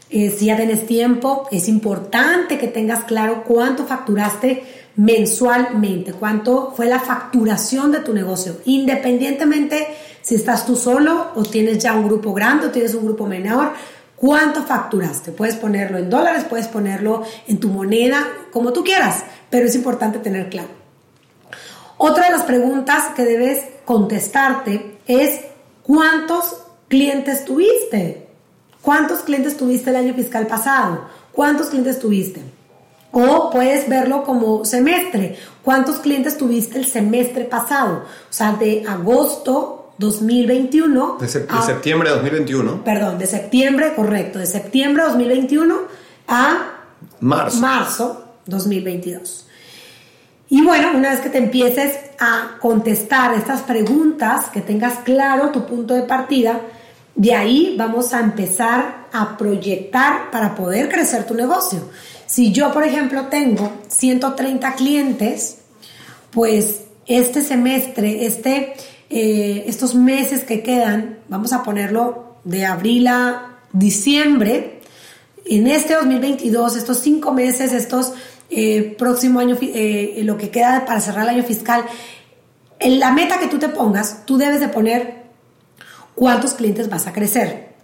Eh, 0.09 0.33
si 0.37 0.45
ya 0.45 0.55
tienes 0.55 0.85
tiempo, 0.85 1.47
es 1.51 1.67
importante 1.67 2.57
que 2.57 2.67
tengas 2.67 3.03
claro 3.03 3.43
cuánto 3.45 3.85
facturaste 3.85 4.63
mensualmente, 4.95 6.13
cuánto 6.13 6.73
fue 6.75 6.85
la 6.85 6.99
facturación 6.99 7.91
de 7.91 7.99
tu 7.99 8.13
negocio, 8.13 8.57
independientemente 8.65 9.87
si 10.21 10.35
estás 10.35 10.65
tú 10.65 10.75
solo 10.75 11.31
o 11.35 11.43
tienes 11.43 11.79
ya 11.79 11.93
un 11.95 12.07
grupo 12.07 12.33
grande 12.33 12.67
o 12.67 12.71
tienes 12.71 12.93
un 12.93 13.05
grupo 13.05 13.25
menor, 13.25 13.73
cuánto 14.15 14.63
facturaste. 14.63 15.31
Puedes 15.31 15.55
ponerlo 15.55 15.97
en 15.97 16.09
dólares, 16.09 16.45
puedes 16.49 16.67
ponerlo 16.67 17.23
en 17.47 17.59
tu 17.59 17.67
moneda, 17.67 18.25
como 18.51 18.71
tú 18.71 18.83
quieras 18.83 19.23
pero 19.55 19.67
es 19.67 19.75
importante 19.75 20.19
tener 20.19 20.49
claro. 20.49 20.67
Otra 21.95 22.25
de 22.25 22.31
las 22.31 22.43
preguntas 22.43 23.13
que 23.15 23.23
debes 23.23 23.63
contestarte 23.85 24.97
es 25.07 25.45
¿cuántos 25.81 26.57
clientes 26.89 27.45
tuviste? 27.45 28.27
¿Cuántos 28.81 29.21
clientes 29.21 29.55
tuviste 29.55 29.91
el 29.91 29.95
año 29.95 30.13
fiscal 30.13 30.45
pasado? 30.45 31.05
¿Cuántos 31.31 31.67
clientes 31.67 31.99
tuviste? 31.99 32.41
O 33.13 33.49
puedes 33.49 33.87
verlo 33.87 34.25
como 34.25 34.65
semestre. 34.65 35.37
¿Cuántos 35.63 35.99
clientes 35.99 36.37
tuviste 36.37 36.77
el 36.77 36.85
semestre 36.85 37.45
pasado? 37.45 38.03
O 38.29 38.33
sea, 38.33 38.51
de 38.57 38.83
agosto 38.85 39.93
2021. 39.99 41.17
De, 41.21 41.29
septiembre 41.29 42.09
de 42.09 42.15
2021. 42.15 42.83
Perdón, 42.83 43.17
de 43.17 43.25
septiembre, 43.25 43.93
correcto, 43.95 44.37
de 44.37 44.47
septiembre 44.47 45.03
de 45.03 45.09
2021 45.11 45.75
a 46.27 46.73
marzo. 47.21 47.59
marzo 47.61 48.24
2022. 48.45 49.45
Y 50.49 50.61
bueno, 50.61 50.91
una 50.95 51.11
vez 51.11 51.21
que 51.21 51.29
te 51.29 51.39
empieces 51.39 51.97
a 52.19 52.57
contestar 52.61 53.33
estas 53.33 53.61
preguntas, 53.61 54.45
que 54.53 54.61
tengas 54.61 54.99
claro 54.99 55.49
tu 55.51 55.65
punto 55.65 55.93
de 55.93 56.03
partida, 56.03 56.61
de 57.15 57.33
ahí 57.33 57.75
vamos 57.77 58.13
a 58.13 58.19
empezar 58.19 59.07
a 59.11 59.37
proyectar 59.37 60.29
para 60.31 60.53
poder 60.53 60.89
crecer 60.89 61.25
tu 61.25 61.33
negocio. 61.33 61.89
Si 62.25 62.51
yo, 62.51 62.71
por 62.73 62.83
ejemplo, 62.83 63.27
tengo 63.27 63.71
130 63.87 64.73
clientes, 64.75 65.59
pues 66.31 66.81
este 67.07 67.41
semestre, 67.41 68.25
este, 68.25 68.73
eh, 69.09 69.63
estos 69.67 69.95
meses 69.95 70.43
que 70.43 70.61
quedan, 70.61 71.19
vamos 71.29 71.53
a 71.53 71.63
ponerlo 71.63 72.35
de 72.43 72.65
abril 72.65 73.07
a 73.07 73.59
diciembre, 73.71 74.81
en 75.45 75.67
este 75.67 75.93
2022, 75.93 76.75
estos 76.75 76.99
cinco 76.99 77.31
meses, 77.31 77.71
estos 77.71 78.13
eh, 78.49 78.95
próximo 78.97 79.39
año, 79.39 79.57
eh, 79.61 80.21
lo 80.23 80.37
que 80.37 80.49
queda 80.49 80.85
para 80.85 81.01
cerrar 81.01 81.23
el 81.23 81.35
año 81.35 81.43
fiscal, 81.43 81.83
en 82.79 82.99
la 82.99 83.11
meta 83.11 83.39
que 83.39 83.47
tú 83.47 83.57
te 83.57 83.69
pongas, 83.69 84.25
tú 84.25 84.37
debes 84.37 84.59
de 84.59 84.67
poner 84.67 85.25
cuántos 86.13 86.53
clientes 86.53 86.89
vas 86.89 87.07
a 87.07 87.13
crecer. 87.13 87.75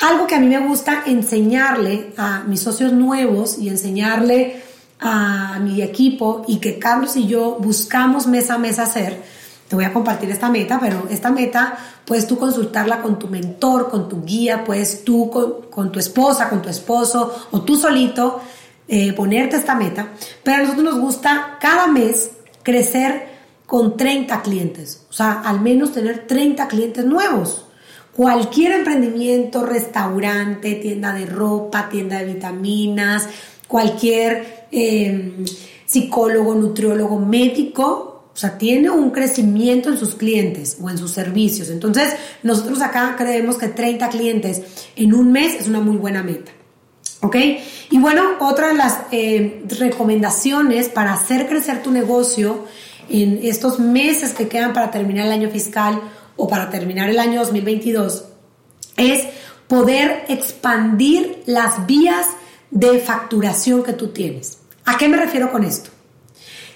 Algo 0.00 0.26
que 0.26 0.34
a 0.34 0.40
mí 0.40 0.46
me 0.46 0.58
gusta 0.58 1.04
enseñarle 1.06 2.12
a 2.16 2.42
mis 2.46 2.60
socios 2.60 2.92
nuevos 2.92 3.58
y 3.58 3.68
enseñarle 3.68 4.62
a 5.00 5.58
mi 5.60 5.82
equipo 5.82 6.44
y 6.46 6.58
que 6.58 6.78
Carlos 6.78 7.16
y 7.16 7.26
yo 7.26 7.58
buscamos 7.60 8.26
mes 8.26 8.50
a 8.50 8.58
mes 8.58 8.78
hacer, 8.78 9.22
te 9.68 9.74
voy 9.74 9.84
a 9.84 9.92
compartir 9.92 10.30
esta 10.30 10.48
meta, 10.48 10.78
pero 10.80 11.06
esta 11.10 11.30
meta 11.30 11.76
puedes 12.04 12.26
tú 12.26 12.38
consultarla 12.38 13.02
con 13.02 13.18
tu 13.18 13.26
mentor, 13.28 13.90
con 13.90 14.08
tu 14.08 14.24
guía, 14.24 14.64
puedes 14.64 15.02
tú 15.02 15.30
con, 15.70 15.90
tu 15.90 15.98
esposa, 15.98 16.48
con 16.48 16.62
tu 16.62 16.68
esposo 16.68 17.48
o 17.50 17.62
tú 17.62 17.76
solito 17.76 18.40
eh, 18.88 19.12
ponerte 19.12 19.56
esta 19.56 19.74
meta. 19.74 20.12
Pero 20.42 20.58
a 20.58 20.60
nosotros 20.62 20.84
nos 20.84 21.00
gusta 21.00 21.58
cada 21.60 21.86
mes 21.86 22.30
crecer 22.62 23.36
con 23.66 23.96
30 23.96 24.42
clientes, 24.42 25.06
o 25.10 25.12
sea, 25.12 25.40
al 25.40 25.60
menos 25.60 25.92
tener 25.92 26.26
30 26.26 26.68
clientes 26.68 27.04
nuevos. 27.04 27.64
Cualquier 28.14 28.72
emprendimiento, 28.72 29.66
restaurante, 29.66 30.76
tienda 30.76 31.12
de 31.12 31.26
ropa, 31.26 31.88
tienda 31.88 32.18
de 32.18 32.32
vitaminas, 32.32 33.28
cualquier 33.66 34.66
eh, 34.70 35.44
psicólogo, 35.84 36.54
nutriólogo, 36.54 37.18
médico, 37.18 38.16
o 38.32 38.38
sea, 38.38 38.56
tiene 38.56 38.90
un 38.90 39.10
crecimiento 39.10 39.90
en 39.90 39.98
sus 39.98 40.14
clientes 40.14 40.78
o 40.80 40.88
en 40.88 40.98
sus 40.98 41.10
servicios. 41.10 41.70
Entonces, 41.70 42.14
nosotros 42.42 42.80
acá 42.82 43.16
creemos 43.18 43.56
que 43.56 43.68
30 43.68 44.08
clientes 44.10 44.62
en 44.94 45.12
un 45.12 45.32
mes 45.32 45.54
es 45.54 45.68
una 45.68 45.80
muy 45.80 45.96
buena 45.96 46.22
meta. 46.22 46.52
¿Ok? 47.22 47.36
Y 47.90 47.98
bueno, 47.98 48.22
otra 48.40 48.68
de 48.68 48.74
las 48.74 48.98
eh, 49.10 49.62
recomendaciones 49.78 50.88
para 50.88 51.14
hacer 51.14 51.48
crecer 51.48 51.82
tu 51.82 51.90
negocio 51.90 52.64
en 53.08 53.40
estos 53.42 53.78
meses 53.78 54.32
que 54.32 54.48
quedan 54.48 54.72
para 54.72 54.90
terminar 54.90 55.26
el 55.26 55.32
año 55.32 55.50
fiscal 55.50 56.00
o 56.36 56.48
para 56.48 56.70
terminar 56.70 57.08
el 57.08 57.18
año 57.18 57.40
2022 57.40 58.24
es 58.96 59.24
poder 59.68 60.24
expandir 60.28 61.42
las 61.46 61.86
vías 61.86 62.26
de 62.70 62.98
facturación 62.98 63.82
que 63.82 63.92
tú 63.92 64.08
tienes. 64.08 64.58
¿A 64.84 64.96
qué 64.96 65.08
me 65.08 65.16
refiero 65.16 65.50
con 65.50 65.64
esto? 65.64 65.90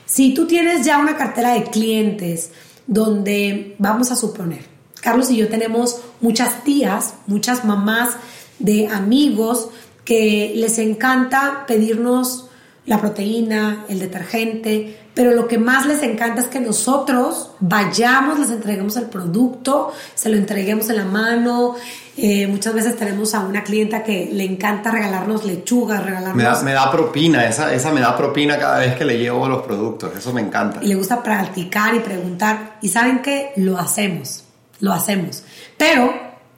Si 0.06 0.34
tú 0.34 0.46
tienes 0.46 0.84
ya 0.84 0.98
una 0.98 1.16
cartera 1.16 1.54
de 1.54 1.64
clientes 1.64 2.50
donde 2.86 3.76
vamos 3.78 4.10
a 4.10 4.16
suponer, 4.16 4.64
Carlos 5.00 5.30
y 5.30 5.36
yo 5.36 5.48
tenemos 5.48 6.00
muchas 6.20 6.64
tías, 6.64 7.14
muchas 7.26 7.64
mamás 7.64 8.16
de 8.58 8.88
amigos 8.88 9.70
que 10.10 10.54
les 10.56 10.76
encanta 10.80 11.62
pedirnos 11.68 12.48
la 12.84 13.00
proteína, 13.00 13.84
el 13.88 14.00
detergente, 14.00 14.98
pero 15.14 15.30
lo 15.30 15.46
que 15.46 15.56
más 15.56 15.86
les 15.86 16.02
encanta 16.02 16.40
es 16.40 16.48
que 16.48 16.58
nosotros 16.58 17.52
vayamos, 17.60 18.40
les 18.40 18.50
entreguemos 18.50 18.96
el 18.96 19.04
producto, 19.04 19.92
se 20.16 20.28
lo 20.28 20.36
entreguemos 20.36 20.90
en 20.90 20.96
la 20.96 21.04
mano. 21.04 21.76
Eh, 22.16 22.48
muchas 22.48 22.74
veces 22.74 22.96
tenemos 22.96 23.36
a 23.36 23.40
una 23.46 23.62
clienta 23.62 24.02
que 24.02 24.28
le 24.32 24.42
encanta 24.42 24.90
regalarnos 24.90 25.44
lechugas, 25.44 26.04
regalarnos... 26.04 26.36
Me 26.36 26.42
da, 26.42 26.60
me 26.62 26.72
da 26.72 26.90
propina, 26.90 27.46
esa, 27.46 27.72
esa 27.72 27.92
me 27.92 28.00
da 28.00 28.16
propina 28.16 28.58
cada 28.58 28.80
vez 28.80 28.96
que 28.96 29.04
le 29.04 29.16
llevo 29.16 29.48
los 29.48 29.62
productos, 29.62 30.10
eso 30.18 30.32
me 30.32 30.40
encanta. 30.40 30.80
Y 30.82 30.88
le 30.88 30.96
gusta 30.96 31.22
practicar 31.22 31.94
y 31.94 32.00
preguntar. 32.00 32.78
Y 32.82 32.88
saben 32.88 33.22
que 33.22 33.52
lo 33.54 33.78
hacemos, 33.78 34.42
lo 34.80 34.92
hacemos. 34.92 35.44
Pero 35.76 36.12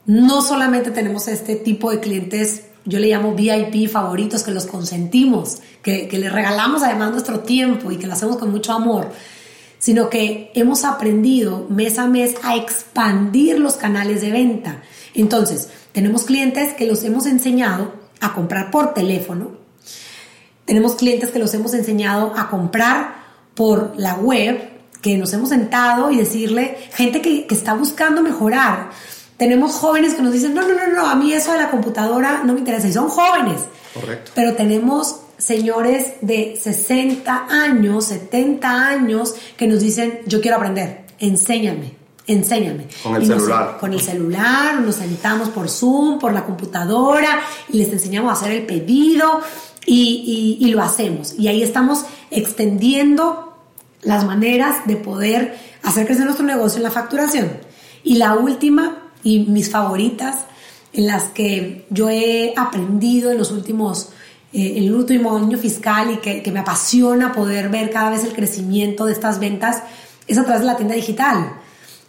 no 0.07 0.41
solamente 0.41 0.89
tenemos 0.89 1.27
este 1.27 1.55
tipo 1.55 1.91
de 1.91 1.99
clientes 1.99 2.63
yo 2.85 2.99
le 2.99 3.07
llamo 3.07 3.33
VIP 3.33 3.89
favoritos, 3.89 4.43
que 4.43 4.51
los 4.51 4.65
consentimos, 4.65 5.59
que, 5.81 6.07
que 6.07 6.17
les 6.17 6.31
regalamos 6.31 6.83
además 6.83 7.11
nuestro 7.11 7.41
tiempo 7.41 7.91
y 7.91 7.97
que 7.97 8.07
lo 8.07 8.13
hacemos 8.13 8.37
con 8.37 8.51
mucho 8.51 8.73
amor, 8.73 9.11
sino 9.79 10.09
que 10.09 10.51
hemos 10.55 10.83
aprendido 10.83 11.65
mes 11.69 11.99
a 11.99 12.07
mes 12.07 12.35
a 12.43 12.55
expandir 12.55 13.59
los 13.59 13.75
canales 13.75 14.21
de 14.21 14.31
venta. 14.31 14.81
Entonces, 15.13 15.69
tenemos 15.91 16.23
clientes 16.23 16.73
que 16.73 16.87
los 16.87 17.03
hemos 17.03 17.25
enseñado 17.25 17.93
a 18.19 18.33
comprar 18.33 18.71
por 18.71 18.93
teléfono, 18.93 19.63
tenemos 20.65 20.95
clientes 20.95 21.31
que 21.31 21.39
los 21.39 21.53
hemos 21.53 21.73
enseñado 21.73 22.33
a 22.37 22.49
comprar 22.49 23.15
por 23.53 23.93
la 23.97 24.15
web, 24.15 24.69
que 25.01 25.17
nos 25.17 25.33
hemos 25.33 25.49
sentado 25.49 26.09
y 26.11 26.17
decirle, 26.17 26.77
gente 26.93 27.21
que, 27.21 27.45
que 27.45 27.55
está 27.55 27.73
buscando 27.73 28.21
mejorar, 28.21 28.91
tenemos 29.37 29.73
jóvenes 29.73 30.13
que 30.13 30.21
nos 30.21 30.33
dicen, 30.33 30.53
no, 30.53 30.61
no, 30.61 30.73
no, 30.73 30.93
no, 30.93 31.07
a 31.07 31.15
mí 31.15 31.33
eso 31.33 31.53
de 31.53 31.59
la 31.59 31.71
computadora 31.71 32.43
no 32.43 32.53
me 32.53 32.59
interesa. 32.59 32.87
Y 32.87 32.93
son 32.93 33.09
jóvenes. 33.09 33.61
Correcto. 33.93 34.31
Pero 34.35 34.53
tenemos 34.53 35.17
señores 35.37 36.13
de 36.21 36.59
60 36.61 37.47
años, 37.49 38.05
70 38.05 38.87
años, 38.87 39.35
que 39.57 39.67
nos 39.67 39.81
dicen, 39.81 40.21
yo 40.25 40.39
quiero 40.39 40.57
aprender, 40.57 41.05
enséñame, 41.19 41.93
enséñame. 42.27 42.87
Con 43.01 43.15
el 43.15 43.25
celular. 43.25 43.77
con 43.79 43.93
el 43.93 43.99
celular, 43.99 44.79
nos 44.79 44.95
sentamos 44.95 45.49
por 45.49 45.69
Zoom, 45.69 46.19
por 46.19 46.33
la 46.33 46.45
computadora, 46.45 47.41
y 47.69 47.77
les 47.77 47.91
enseñamos 47.91 48.29
a 48.29 48.33
hacer 48.33 48.51
el 48.51 48.65
pedido 48.65 49.41
y, 49.85 50.57
y, 50.59 50.65
y 50.65 50.71
lo 50.71 50.81
hacemos. 50.81 51.35
Y 51.37 51.47
ahí 51.49 51.61
estamos 51.61 52.05
extendiendo 52.31 53.57
las 54.01 54.25
maneras 54.25 54.85
de 54.85 54.95
poder 54.95 55.57
hacer 55.81 56.05
crecer 56.05 56.25
nuestro 56.25 56.45
negocio 56.45 56.77
en 56.77 56.83
la 56.83 56.91
facturación. 56.91 57.51
Y 58.03 58.15
la 58.15 58.35
última 58.35 59.02
y 59.23 59.39
mis 59.39 59.69
favoritas 59.69 60.45
en 60.93 61.07
las 61.07 61.23
que 61.23 61.85
yo 61.89 62.09
he 62.09 62.53
aprendido 62.55 63.31
en 63.31 63.37
los 63.37 63.51
últimos, 63.51 64.09
eh, 64.51 64.73
el 64.77 64.93
último 64.93 65.35
año 65.35 65.57
fiscal 65.57 66.11
y 66.11 66.17
que, 66.17 66.43
que, 66.43 66.51
me 66.51 66.59
apasiona 66.59 67.33
poder 67.33 67.69
ver 67.69 67.89
cada 67.89 68.11
vez 68.11 68.23
el 68.23 68.33
crecimiento 68.33 69.05
de 69.05 69.13
estas 69.13 69.39
ventas 69.39 69.81
es 70.27 70.37
a 70.37 70.43
través 70.43 70.61
de 70.61 70.67
la 70.67 70.77
tienda 70.77 70.95
digital. 70.95 71.53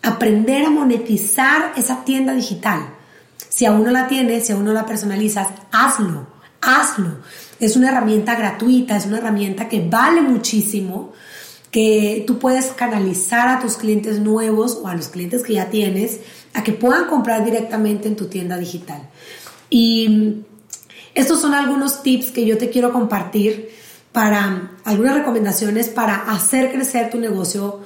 Aprender 0.03 0.67
a 0.67 0.71
monetizar 0.71 1.73
esa 1.77 2.05
tienda 2.05 2.35
digital. 2.35 2.95
Si 3.49 3.65
aún 3.65 3.85
no 3.85 3.91
la 3.91 4.07
tienes, 4.07 4.47
si 4.47 4.53
aún 4.53 4.65
no 4.65 4.73
la 4.73 4.85
personalizas, 4.85 5.49
hazlo, 5.73 6.27
hazlo. 6.61 7.19
Es 7.61 7.77
una 7.77 7.89
herramienta 7.89 8.35
gratuita, 8.35 8.97
es 8.97 9.07
una 9.07 9.19
herramienta 9.19 9.69
que 9.69 9.81
vale 9.89 10.21
muchísimo, 10.21 11.13
que 11.75 12.23
tú 12.25 12.39
puedes 12.39 12.67
canalizar 12.67 13.49
a 13.49 13.59
tus 13.59 13.77
clientes 13.77 14.21
nuevos 14.21 14.79
o 14.81 14.87
a 14.87 14.95
los 14.95 15.09
clientes 15.09 15.43
que 15.43 15.55
ya 15.55 15.71
tienes 15.71 16.21
a 16.53 16.63
que 16.63 16.71
puedan 16.71 17.07
comprar 17.07 17.45
directamente 17.45 18.07
en 18.07 18.15
tu 18.15 18.27
tienda 18.27 18.57
digital. 18.57 19.11
Y 19.71 20.45
estos 21.17 21.41
son 21.41 21.53
algunos 21.53 22.05
tips 22.05 22.31
que 22.31 22.47
yo 22.47 22.59
te 22.59 22.71
quiero 22.71 22.93
compartir 22.93 23.71
para 24.13 24.71
algunas 24.85 25.17
recomendaciones 25.17 25.89
para 25.89 26.31
hacer 26.31 26.71
crecer 26.71 27.11
tu 27.11 27.19
negocio 27.19 27.81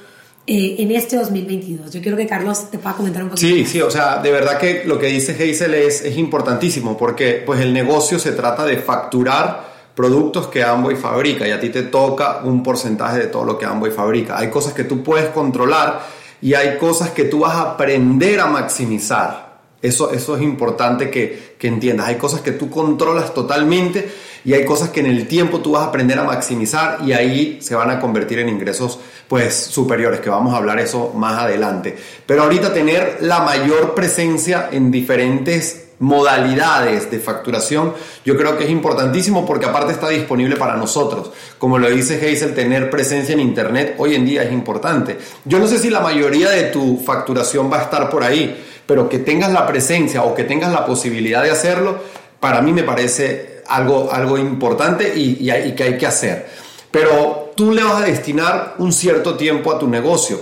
eh, 0.46 0.76
en 0.80 0.90
este 0.90 1.16
2022. 1.16 1.90
Yo 1.90 2.02
quiero 2.02 2.18
que 2.18 2.26
Carlos 2.26 2.70
te 2.70 2.76
pueda 2.76 2.94
comentar 2.94 3.22
un 3.22 3.30
poquito. 3.30 3.48
Sí, 3.48 3.64
sí, 3.64 3.80
o 3.80 3.90
sea, 3.90 4.18
de 4.18 4.30
verdad 4.30 4.58
que 4.58 4.84
lo 4.84 4.98
que 4.98 5.06
dice 5.06 5.32
Hazel 5.32 5.72
es, 5.72 6.02
es 6.02 6.18
importantísimo 6.18 6.94
porque 6.94 7.42
pues 7.46 7.60
el 7.60 7.72
negocio 7.72 8.18
se 8.18 8.32
trata 8.32 8.66
de 8.66 8.76
facturar 8.76 9.77
productos 9.98 10.46
que 10.46 10.62
Amway 10.62 10.94
fabrica 10.94 11.48
y 11.48 11.50
a 11.50 11.58
ti 11.58 11.70
te 11.70 11.82
toca 11.82 12.42
un 12.44 12.62
porcentaje 12.62 13.18
de 13.18 13.26
todo 13.26 13.44
lo 13.44 13.58
que 13.58 13.66
Amway 13.66 13.90
fabrica. 13.90 14.38
Hay 14.38 14.48
cosas 14.48 14.72
que 14.72 14.84
tú 14.84 15.02
puedes 15.02 15.30
controlar 15.30 16.06
y 16.40 16.54
hay 16.54 16.78
cosas 16.78 17.10
que 17.10 17.24
tú 17.24 17.40
vas 17.40 17.56
a 17.56 17.72
aprender 17.72 18.38
a 18.38 18.46
maximizar. 18.46 19.58
Eso, 19.82 20.12
eso 20.12 20.36
es 20.36 20.42
importante 20.42 21.10
que, 21.10 21.56
que 21.58 21.66
entiendas. 21.66 22.06
Hay 22.06 22.14
cosas 22.14 22.42
que 22.42 22.52
tú 22.52 22.70
controlas 22.70 23.34
totalmente 23.34 24.08
y 24.44 24.52
hay 24.52 24.64
cosas 24.64 24.90
que 24.90 25.00
en 25.00 25.06
el 25.06 25.26
tiempo 25.26 25.58
tú 25.58 25.72
vas 25.72 25.82
a 25.82 25.86
aprender 25.86 26.16
a 26.16 26.22
maximizar 26.22 26.98
y 27.04 27.10
ahí 27.10 27.58
se 27.60 27.74
van 27.74 27.90
a 27.90 27.98
convertir 27.98 28.38
en 28.38 28.48
ingresos 28.48 29.00
pues 29.26 29.52
superiores, 29.52 30.20
que 30.20 30.30
vamos 30.30 30.54
a 30.54 30.58
hablar 30.58 30.78
eso 30.78 31.12
más 31.16 31.40
adelante. 31.40 31.96
Pero 32.24 32.44
ahorita 32.44 32.72
tener 32.72 33.18
la 33.22 33.40
mayor 33.40 33.96
presencia 33.96 34.68
en 34.70 34.92
diferentes 34.92 35.87
modalidades 36.00 37.10
de 37.10 37.18
facturación, 37.18 37.94
yo 38.24 38.36
creo 38.36 38.56
que 38.56 38.64
es 38.64 38.70
importantísimo 38.70 39.44
porque 39.44 39.66
aparte 39.66 39.92
está 39.92 40.08
disponible 40.08 40.56
para 40.56 40.76
nosotros. 40.76 41.30
Como 41.58 41.78
lo 41.78 41.90
dice 41.90 42.16
Hazel, 42.16 42.54
tener 42.54 42.90
presencia 42.90 43.32
en 43.32 43.40
Internet 43.40 43.96
hoy 43.98 44.14
en 44.14 44.24
día 44.24 44.42
es 44.42 44.52
importante. 44.52 45.18
Yo 45.44 45.58
no 45.58 45.66
sé 45.66 45.78
si 45.78 45.90
la 45.90 46.00
mayoría 46.00 46.50
de 46.50 46.64
tu 46.64 46.98
facturación 47.04 47.70
va 47.70 47.80
a 47.80 47.82
estar 47.82 48.08
por 48.10 48.22
ahí, 48.22 48.64
pero 48.86 49.08
que 49.08 49.18
tengas 49.18 49.52
la 49.52 49.66
presencia 49.66 50.22
o 50.22 50.34
que 50.34 50.44
tengas 50.44 50.72
la 50.72 50.86
posibilidad 50.86 51.42
de 51.42 51.50
hacerlo, 51.50 51.98
para 52.40 52.62
mí 52.62 52.72
me 52.72 52.84
parece 52.84 53.62
algo, 53.66 54.10
algo 54.12 54.38
importante 54.38 55.12
y, 55.16 55.38
y, 55.40 55.50
y 55.50 55.74
que 55.74 55.82
hay 55.82 55.98
que 55.98 56.06
hacer. 56.06 56.48
Pero 56.90 57.52
tú 57.54 57.72
le 57.72 57.82
vas 57.82 58.02
a 58.02 58.06
destinar 58.06 58.76
un 58.78 58.92
cierto 58.92 59.36
tiempo 59.36 59.72
a 59.72 59.78
tu 59.78 59.88
negocio. 59.88 60.40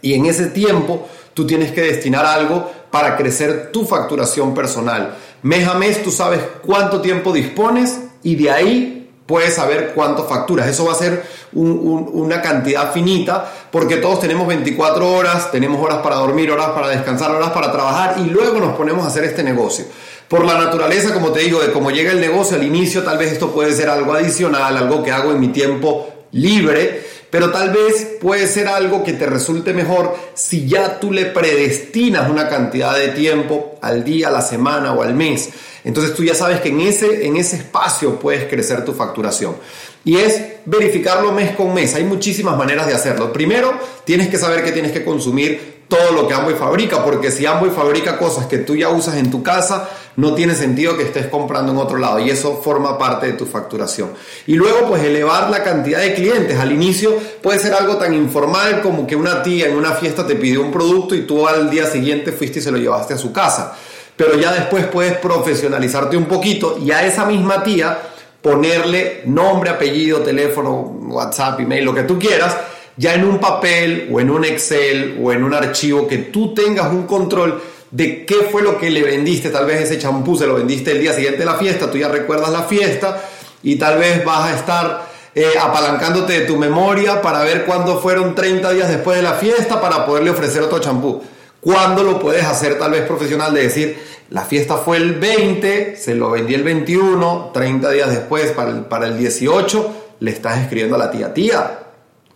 Y 0.00 0.14
en 0.14 0.26
ese 0.26 0.46
tiempo 0.46 1.06
tú 1.34 1.46
tienes 1.46 1.72
que 1.72 1.82
destinar 1.82 2.26
algo 2.26 2.70
para 2.92 3.16
crecer 3.16 3.70
tu 3.72 3.86
facturación 3.86 4.54
personal. 4.54 5.16
Mes 5.42 5.66
a 5.66 5.74
mes 5.74 6.02
tú 6.04 6.12
sabes 6.12 6.40
cuánto 6.64 7.00
tiempo 7.00 7.32
dispones 7.32 7.98
y 8.22 8.36
de 8.36 8.50
ahí 8.50 9.10
puedes 9.26 9.54
saber 9.54 9.92
cuánto 9.94 10.24
facturas. 10.24 10.68
Eso 10.68 10.84
va 10.84 10.92
a 10.92 10.96
ser 10.96 11.24
una 11.54 12.42
cantidad 12.42 12.92
finita 12.92 13.50
porque 13.70 13.96
todos 13.96 14.20
tenemos 14.20 14.46
24 14.46 15.10
horas, 15.10 15.50
tenemos 15.50 15.82
horas 15.82 15.98
para 15.98 16.16
dormir, 16.16 16.50
horas 16.50 16.68
para 16.72 16.88
descansar, 16.88 17.30
horas 17.30 17.50
para 17.50 17.72
trabajar 17.72 18.16
y 18.18 18.28
luego 18.28 18.60
nos 18.60 18.76
ponemos 18.76 19.04
a 19.04 19.08
hacer 19.08 19.24
este 19.24 19.42
negocio. 19.42 19.86
Por 20.28 20.44
la 20.44 20.58
naturaleza, 20.58 21.14
como 21.14 21.30
te 21.30 21.40
digo, 21.40 21.60
de 21.60 21.72
cómo 21.72 21.90
llega 21.90 22.12
el 22.12 22.20
negocio 22.20 22.56
al 22.56 22.62
inicio, 22.62 23.02
tal 23.02 23.16
vez 23.16 23.32
esto 23.32 23.52
puede 23.52 23.72
ser 23.72 23.88
algo 23.88 24.12
adicional, 24.12 24.76
algo 24.76 25.02
que 25.02 25.10
hago 25.10 25.32
en 25.32 25.40
mi 25.40 25.48
tiempo 25.48 26.08
libre, 26.32 27.06
pero 27.32 27.50
tal 27.50 27.70
vez 27.70 28.18
puede 28.20 28.46
ser 28.46 28.68
algo 28.68 29.02
que 29.02 29.14
te 29.14 29.24
resulte 29.24 29.72
mejor 29.72 30.14
si 30.34 30.68
ya 30.68 31.00
tú 31.00 31.10
le 31.10 31.24
predestinas 31.24 32.28
una 32.28 32.46
cantidad 32.46 32.94
de 32.94 33.08
tiempo 33.08 33.78
al 33.80 34.04
día, 34.04 34.28
a 34.28 34.30
la 34.30 34.42
semana 34.42 34.92
o 34.92 35.00
al 35.00 35.14
mes. 35.14 35.48
Entonces 35.82 36.14
tú 36.14 36.24
ya 36.24 36.34
sabes 36.34 36.60
que 36.60 36.68
en 36.68 36.82
ese, 36.82 37.26
en 37.26 37.38
ese 37.38 37.56
espacio 37.56 38.20
puedes 38.20 38.44
crecer 38.50 38.84
tu 38.84 38.92
facturación. 38.92 39.56
Y 40.04 40.18
es 40.18 40.42
verificarlo 40.66 41.32
mes 41.32 41.56
con 41.56 41.72
mes. 41.72 41.94
Hay 41.94 42.04
muchísimas 42.04 42.54
maneras 42.54 42.86
de 42.86 42.92
hacerlo. 42.92 43.32
Primero, 43.32 43.72
tienes 44.04 44.28
que 44.28 44.36
saber 44.36 44.62
que 44.62 44.72
tienes 44.72 44.92
que 44.92 45.02
consumir 45.02 45.81
todo 45.92 46.12
lo 46.12 46.26
que 46.26 46.32
Amway 46.32 46.54
fabrica, 46.54 47.04
porque 47.04 47.30
si 47.30 47.44
Amway 47.44 47.70
fabrica 47.70 48.16
cosas 48.16 48.46
que 48.46 48.56
tú 48.56 48.74
ya 48.74 48.88
usas 48.88 49.16
en 49.16 49.30
tu 49.30 49.42
casa, 49.42 49.90
no 50.16 50.34
tiene 50.34 50.54
sentido 50.54 50.96
que 50.96 51.02
estés 51.02 51.26
comprando 51.26 51.70
en 51.70 51.76
otro 51.76 51.98
lado 51.98 52.18
y 52.18 52.30
eso 52.30 52.62
forma 52.64 52.96
parte 52.96 53.26
de 53.26 53.32
tu 53.34 53.44
facturación. 53.44 54.10
Y 54.46 54.54
luego 54.54 54.88
pues 54.88 55.02
elevar 55.02 55.50
la 55.50 55.62
cantidad 55.62 56.00
de 56.00 56.14
clientes. 56.14 56.58
Al 56.58 56.72
inicio 56.72 57.14
puede 57.42 57.58
ser 57.58 57.74
algo 57.74 57.98
tan 57.98 58.14
informal 58.14 58.80
como 58.80 59.06
que 59.06 59.14
una 59.14 59.42
tía 59.42 59.66
en 59.66 59.76
una 59.76 59.92
fiesta 59.92 60.26
te 60.26 60.34
pidió 60.34 60.62
un 60.62 60.72
producto 60.72 61.14
y 61.14 61.26
tú 61.26 61.46
al 61.46 61.68
día 61.68 61.84
siguiente 61.84 62.32
fuiste 62.32 62.60
y 62.60 62.62
se 62.62 62.70
lo 62.70 62.78
llevaste 62.78 63.12
a 63.12 63.18
su 63.18 63.30
casa. 63.30 63.74
Pero 64.16 64.38
ya 64.38 64.50
después 64.50 64.86
puedes 64.86 65.18
profesionalizarte 65.18 66.16
un 66.16 66.24
poquito 66.24 66.78
y 66.82 66.90
a 66.90 67.04
esa 67.06 67.26
misma 67.26 67.62
tía 67.62 67.98
ponerle 68.40 69.24
nombre, 69.26 69.68
apellido, 69.68 70.20
teléfono, 70.20 70.72
WhatsApp, 70.72 71.60
email, 71.60 71.84
lo 71.84 71.94
que 71.94 72.04
tú 72.04 72.18
quieras 72.18 72.56
ya 72.96 73.14
en 73.14 73.24
un 73.24 73.38
papel 73.38 74.08
o 74.12 74.20
en 74.20 74.30
un 74.30 74.44
Excel 74.44 75.18
o 75.22 75.32
en 75.32 75.44
un 75.44 75.54
archivo 75.54 76.06
que 76.06 76.18
tú 76.18 76.54
tengas 76.54 76.90
un 76.92 77.06
control 77.06 77.60
de 77.90 78.24
qué 78.24 78.48
fue 78.50 78.62
lo 78.62 78.78
que 78.78 78.90
le 78.90 79.02
vendiste. 79.02 79.50
Tal 79.50 79.66
vez 79.66 79.82
ese 79.82 79.98
champú 79.98 80.36
se 80.36 80.46
lo 80.46 80.54
vendiste 80.54 80.92
el 80.92 81.00
día 81.00 81.12
siguiente 81.12 81.40
de 81.40 81.44
la 81.44 81.54
fiesta, 81.54 81.90
tú 81.90 81.98
ya 81.98 82.08
recuerdas 82.08 82.50
la 82.50 82.62
fiesta 82.62 83.22
y 83.62 83.76
tal 83.76 83.98
vez 83.98 84.24
vas 84.24 84.50
a 84.50 84.56
estar 84.56 85.12
eh, 85.34 85.52
apalancándote 85.60 86.40
de 86.40 86.46
tu 86.46 86.56
memoria 86.56 87.22
para 87.22 87.42
ver 87.42 87.64
cuándo 87.64 88.00
fueron 88.00 88.34
30 88.34 88.72
días 88.72 88.88
después 88.88 89.16
de 89.16 89.22
la 89.22 89.34
fiesta 89.34 89.80
para 89.80 90.04
poderle 90.04 90.30
ofrecer 90.30 90.62
otro 90.62 90.78
champú. 90.78 91.22
¿Cuándo 91.60 92.02
lo 92.02 92.18
puedes 92.18 92.44
hacer 92.44 92.78
tal 92.78 92.90
vez 92.90 93.02
profesional 93.02 93.54
de 93.54 93.62
decir, 93.62 93.96
la 94.30 94.42
fiesta 94.42 94.78
fue 94.78 94.96
el 94.96 95.14
20, 95.14 95.94
se 95.96 96.14
lo 96.14 96.30
vendí 96.30 96.54
el 96.54 96.64
21, 96.64 97.50
30 97.54 97.90
días 97.90 98.10
después 98.10 98.50
para 98.50 98.70
el, 98.70 98.80
para 98.86 99.06
el 99.06 99.16
18, 99.16 99.92
le 100.20 100.30
estás 100.30 100.58
escribiendo 100.58 100.96
a 100.96 100.98
la 100.98 101.10
tía, 101.10 101.32
tía, 101.32 101.78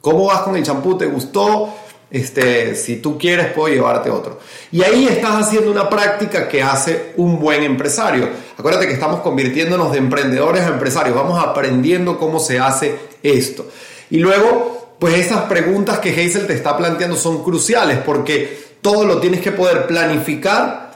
¿Cómo 0.01 0.27
vas 0.27 0.41
con 0.41 0.57
el 0.57 0.63
champú? 0.63 0.97
¿Te 0.97 1.07
gustó? 1.07 1.73
Este, 2.09 2.77
si 2.77 2.97
tú 2.97 3.19
quieres, 3.19 3.49
puedo 3.49 3.75
llevarte 3.75 4.11
otro. 4.11 4.39
Y 4.71 4.83
ahí 4.83 5.07
estás 5.07 5.47
haciendo 5.47 5.71
una 5.71 5.91
práctica 5.91 6.49
que 6.49 6.63
hace 6.63 7.13
un 7.17 7.39
buen 7.39 7.63
empresario. 7.63 8.29
Acuérdate 8.57 8.87
que 8.87 8.93
estamos 8.93 9.21
convirtiéndonos 9.21 9.93
de 9.93 9.99
emprendedores 9.99 10.63
a 10.63 10.69
empresarios. 10.69 11.17
Vamos 11.17 11.43
aprendiendo 11.43 12.19
cómo 12.19 12.39
se 12.39 12.61
hace 12.61 12.97
esto. 13.23 13.67
Y 14.11 14.19
luego, 14.19 14.95
pues 15.01 15.15
esas 15.15 15.43
preguntas 15.43 15.99
que 15.99 16.11
Hazel 16.11 16.47
te 16.47 16.55
está 16.55 16.77
planteando 16.77 17.17
son 17.17 17.43
cruciales 17.43 17.99
porque 17.99 18.65
todo 18.81 19.05
lo 19.05 19.19
tienes 19.19 19.41
que 19.41 19.51
poder 19.51 19.89
planificar, 19.89 20.93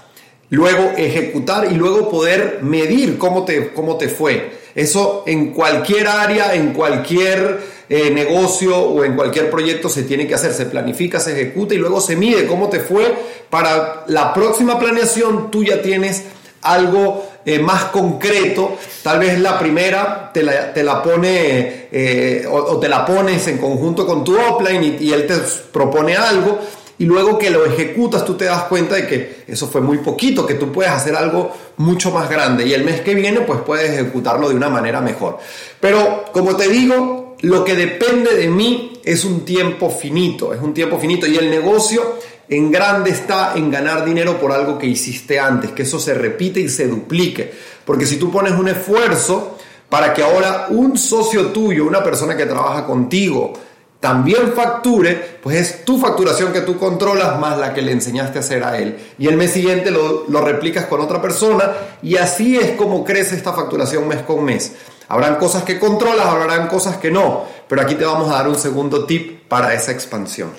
luego 0.50 0.92
ejecutar 0.96 1.72
y 1.72 1.74
luego 1.74 2.08
poder 2.08 2.60
medir 2.62 3.18
cómo 3.18 3.44
te, 3.44 3.72
cómo 3.72 3.96
te 3.96 4.08
fue. 4.08 4.60
Eso 4.76 5.24
en 5.26 5.52
cualquier 5.52 6.06
área, 6.06 6.54
en 6.54 6.72
cualquier 6.72 7.79
eh, 7.92 8.08
negocio 8.12 8.78
o 8.78 9.04
en 9.04 9.16
cualquier 9.16 9.50
proyecto 9.50 9.88
se 9.88 10.04
tiene 10.04 10.28
que 10.28 10.34
hacer, 10.36 10.52
se 10.52 10.66
planifica, 10.66 11.18
se 11.18 11.32
ejecuta 11.32 11.74
y 11.74 11.78
luego 11.78 12.00
se 12.00 12.14
mide 12.14 12.46
cómo 12.46 12.68
te 12.68 12.78
fue. 12.78 13.12
Para 13.50 14.04
la 14.06 14.32
próxima 14.32 14.78
planeación 14.78 15.50
tú 15.50 15.64
ya 15.64 15.82
tienes 15.82 16.22
algo 16.62 17.26
eh, 17.44 17.58
más 17.58 17.86
concreto, 17.86 18.76
tal 19.02 19.18
vez 19.18 19.40
la 19.40 19.58
primera 19.58 20.30
te 20.32 20.44
la, 20.44 20.72
te 20.72 20.84
la 20.84 21.02
pone 21.02 21.88
eh, 21.90 22.46
o, 22.48 22.78
te 22.78 22.88
la 22.88 23.04
pones 23.04 23.48
en 23.48 23.58
conjunto 23.58 24.06
con 24.06 24.22
tu 24.22 24.38
offline 24.38 24.84
y, 24.84 25.06
y 25.06 25.12
él 25.12 25.26
te 25.26 25.34
propone 25.72 26.14
algo 26.14 26.60
y 26.98 27.06
luego 27.06 27.38
que 27.38 27.50
lo 27.50 27.64
ejecutas 27.64 28.24
tú 28.24 28.34
te 28.34 28.44
das 28.44 28.64
cuenta 28.64 28.94
de 28.94 29.06
que 29.08 29.44
eso 29.48 29.66
fue 29.66 29.80
muy 29.80 29.98
poquito, 29.98 30.46
que 30.46 30.54
tú 30.54 30.70
puedes 30.70 30.92
hacer 30.92 31.16
algo 31.16 31.50
mucho 31.78 32.12
más 32.12 32.30
grande 32.30 32.66
y 32.66 32.74
el 32.74 32.84
mes 32.84 33.00
que 33.00 33.14
viene 33.14 33.40
pues 33.40 33.60
puedes 33.62 33.90
ejecutarlo 33.90 34.48
de 34.48 34.54
una 34.54 34.68
manera 34.68 35.00
mejor. 35.00 35.38
Pero 35.80 36.26
como 36.30 36.54
te 36.56 36.68
digo, 36.68 37.29
lo 37.42 37.64
que 37.64 37.74
depende 37.74 38.34
de 38.34 38.48
mí 38.48 39.00
es 39.04 39.24
un 39.24 39.44
tiempo 39.44 39.90
finito, 39.90 40.52
es 40.52 40.60
un 40.60 40.74
tiempo 40.74 40.98
finito 40.98 41.26
y 41.26 41.36
el 41.36 41.50
negocio 41.50 42.18
en 42.48 42.70
grande 42.70 43.10
está 43.10 43.54
en 43.54 43.70
ganar 43.70 44.04
dinero 44.04 44.38
por 44.38 44.52
algo 44.52 44.76
que 44.76 44.86
hiciste 44.86 45.38
antes, 45.38 45.70
que 45.70 45.82
eso 45.82 46.00
se 46.00 46.14
repite 46.14 46.60
y 46.60 46.68
se 46.68 46.88
duplique. 46.88 47.52
Porque 47.84 48.06
si 48.06 48.16
tú 48.16 48.30
pones 48.30 48.52
un 48.52 48.68
esfuerzo 48.68 49.56
para 49.88 50.12
que 50.12 50.22
ahora 50.22 50.66
un 50.70 50.98
socio 50.98 51.46
tuyo, 51.46 51.86
una 51.86 52.02
persona 52.02 52.36
que 52.36 52.46
trabaja 52.46 52.84
contigo, 52.84 53.52
también 54.00 54.52
facture, 54.54 55.38
pues 55.42 55.56
es 55.56 55.84
tu 55.84 55.98
facturación 55.98 56.52
que 56.52 56.62
tú 56.62 56.78
controlas 56.78 57.38
más 57.38 57.58
la 57.58 57.72
que 57.72 57.82
le 57.82 57.92
enseñaste 57.92 58.38
a 58.38 58.40
hacer 58.40 58.64
a 58.64 58.78
él. 58.78 58.96
Y 59.18 59.28
el 59.28 59.36
mes 59.36 59.52
siguiente 59.52 59.90
lo, 59.90 60.24
lo 60.28 60.40
replicas 60.40 60.86
con 60.86 61.00
otra 61.00 61.20
persona 61.20 61.72
y 62.02 62.16
así 62.16 62.56
es 62.56 62.72
como 62.72 63.04
crece 63.04 63.36
esta 63.36 63.52
facturación 63.52 64.08
mes 64.08 64.22
con 64.22 64.44
mes. 64.44 64.72
Habrán 65.10 65.38
cosas 65.38 65.64
que 65.64 65.80
controlas, 65.80 66.24
habrán 66.24 66.68
cosas 66.68 66.98
que 66.98 67.10
no, 67.10 67.44
pero 67.68 67.82
aquí 67.82 67.96
te 67.96 68.04
vamos 68.04 68.30
a 68.30 68.34
dar 68.34 68.48
un 68.48 68.54
segundo 68.54 69.06
tip 69.06 69.42
para 69.48 69.74
esa 69.74 69.90
expansión. 69.90 70.52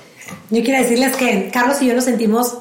Yo 0.49 0.61
quiero 0.61 0.83
decirles 0.83 1.15
que 1.15 1.49
Carlos 1.53 1.81
y 1.81 1.87
yo 1.87 1.93
nos 1.93 2.03
sentimos 2.03 2.57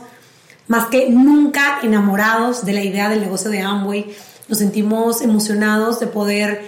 más 0.69 0.87
que 0.87 1.11
nunca 1.11 1.81
enamorados 1.83 2.65
de 2.65 2.75
la 2.75 2.85
idea 2.85 3.09
del 3.09 3.21
negocio 3.21 3.51
de 3.51 3.63
Amway. 3.63 4.15
Nos 4.47 4.59
sentimos 4.59 5.21
emocionados 5.21 5.99
de 5.99 6.07
poder 6.07 6.63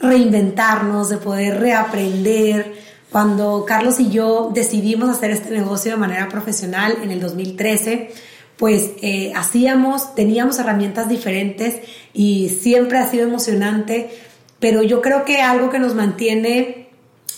reinventarnos, 0.00 1.10
de 1.10 1.18
poder 1.18 1.60
reaprender. 1.60 2.72
Cuando 3.12 3.66
Carlos 3.66 4.00
y 4.00 4.08
yo 4.08 4.50
decidimos 4.54 5.10
hacer 5.10 5.30
este 5.30 5.50
negocio 5.50 5.90
de 5.90 5.98
manera 5.98 6.30
profesional 6.30 6.96
en 7.02 7.10
el 7.10 7.20
2013, 7.20 8.12
pues 8.56 8.92
eh, 9.02 9.30
hacíamos, 9.36 10.14
teníamos 10.14 10.58
herramientas 10.58 11.06
diferentes 11.06 11.76
y 12.14 12.48
siempre 12.48 12.96
ha 12.96 13.10
sido 13.10 13.24
emocionante 13.24 14.10
pero 14.58 14.82
yo 14.82 15.00
creo 15.00 15.24
que 15.24 15.40
algo 15.40 15.70
que 15.70 15.78
nos 15.78 15.94
mantiene 15.94 16.88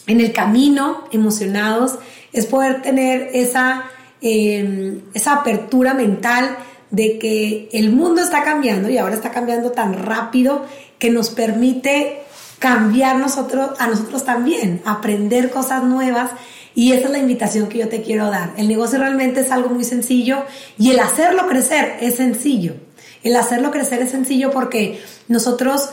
en 0.07 0.21
el 0.21 0.33
camino 0.33 1.05
emocionados 1.13 1.99
es 2.33 2.47
poder 2.47 2.83
tener 2.83 3.31
esa, 3.35 3.85
em, 4.21 5.03
esa 5.15 5.35
apertura 5.35 5.95
mental 5.95 6.57
de 6.91 7.19
que 7.19 7.69
el 7.73 7.91
mundo 7.93 8.21
está 8.23 8.43
cambiando 8.43 8.89
y 8.91 8.99
ahora 8.99 9.15
está 9.15 9.31
cambiando 9.31 9.71
tan 9.71 9.95
rápido 9.95 10.65
que 10.99 11.11
nos 11.11 11.31
permite 11.31 12.23
cambiar 12.59 13.17
nosotros, 13.17 13.71
a 13.79 13.87
nosotros 13.87 14.25
también, 14.25 14.83
aprender 14.85 15.51
cosas 15.51 15.83
nuevas 15.83 16.31
y 16.75 16.93
esa 16.93 17.07
es 17.07 17.11
la 17.11 17.19
invitación 17.19 17.69
que 17.69 17.79
yo 17.79 17.89
te 17.89 18.03
quiero 18.03 18.31
dar. 18.31 18.53
El 18.57 18.69
negocio 18.69 18.99
realmente 18.99 19.41
es 19.41 19.51
algo 19.51 19.71
muy 19.71 19.85
sencillo 19.85 20.45
y 20.79 20.91
el 20.91 21.01
hacerlo 21.01 21.47
crecer 21.49 21.97
es 22.01 22.17
sencillo. 22.17 22.75
El 23.23 23.37
hacerlo 23.37 23.71
crecer 23.71 24.03
es 24.03 24.11
sencillo 24.11 24.51
porque 24.51 25.01
nosotros 25.29 25.91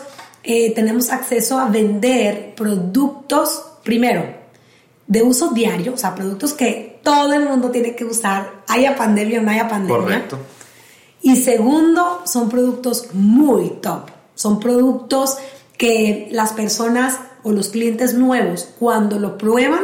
eh, 0.49 0.71
tenemos 0.73 1.09
acceso 1.09 1.59
a 1.59 1.65
vender 1.65 2.55
productos, 2.55 3.63
primero, 3.83 4.23
de 5.05 5.21
uso 5.21 5.49
diario, 5.51 5.93
o 5.93 5.97
sea, 5.97 6.15
productos 6.15 6.53
que 6.53 7.01
todo 7.03 7.33
el 7.33 7.43
mundo 7.43 7.69
tiene 7.69 7.97
que 7.97 8.05
usar, 8.05 8.63
haya 8.69 8.95
pandemia 8.95 9.41
o 9.41 9.43
no 9.43 9.51
haya 9.51 9.67
pandemia. 9.67 10.01
Correcto. 10.01 10.39
Y 11.21 11.35
segundo, 11.35 12.21
son 12.25 12.47
productos 12.47 13.13
muy 13.13 13.71
top. 13.81 14.09
Son 14.35 14.61
productos 14.61 15.37
que 15.77 16.29
las 16.31 16.53
personas 16.53 17.19
o 17.43 17.51
los 17.51 17.67
clientes 17.67 18.13
nuevos, 18.13 18.69
cuando 18.79 19.19
lo 19.19 19.37
prueban, 19.37 19.81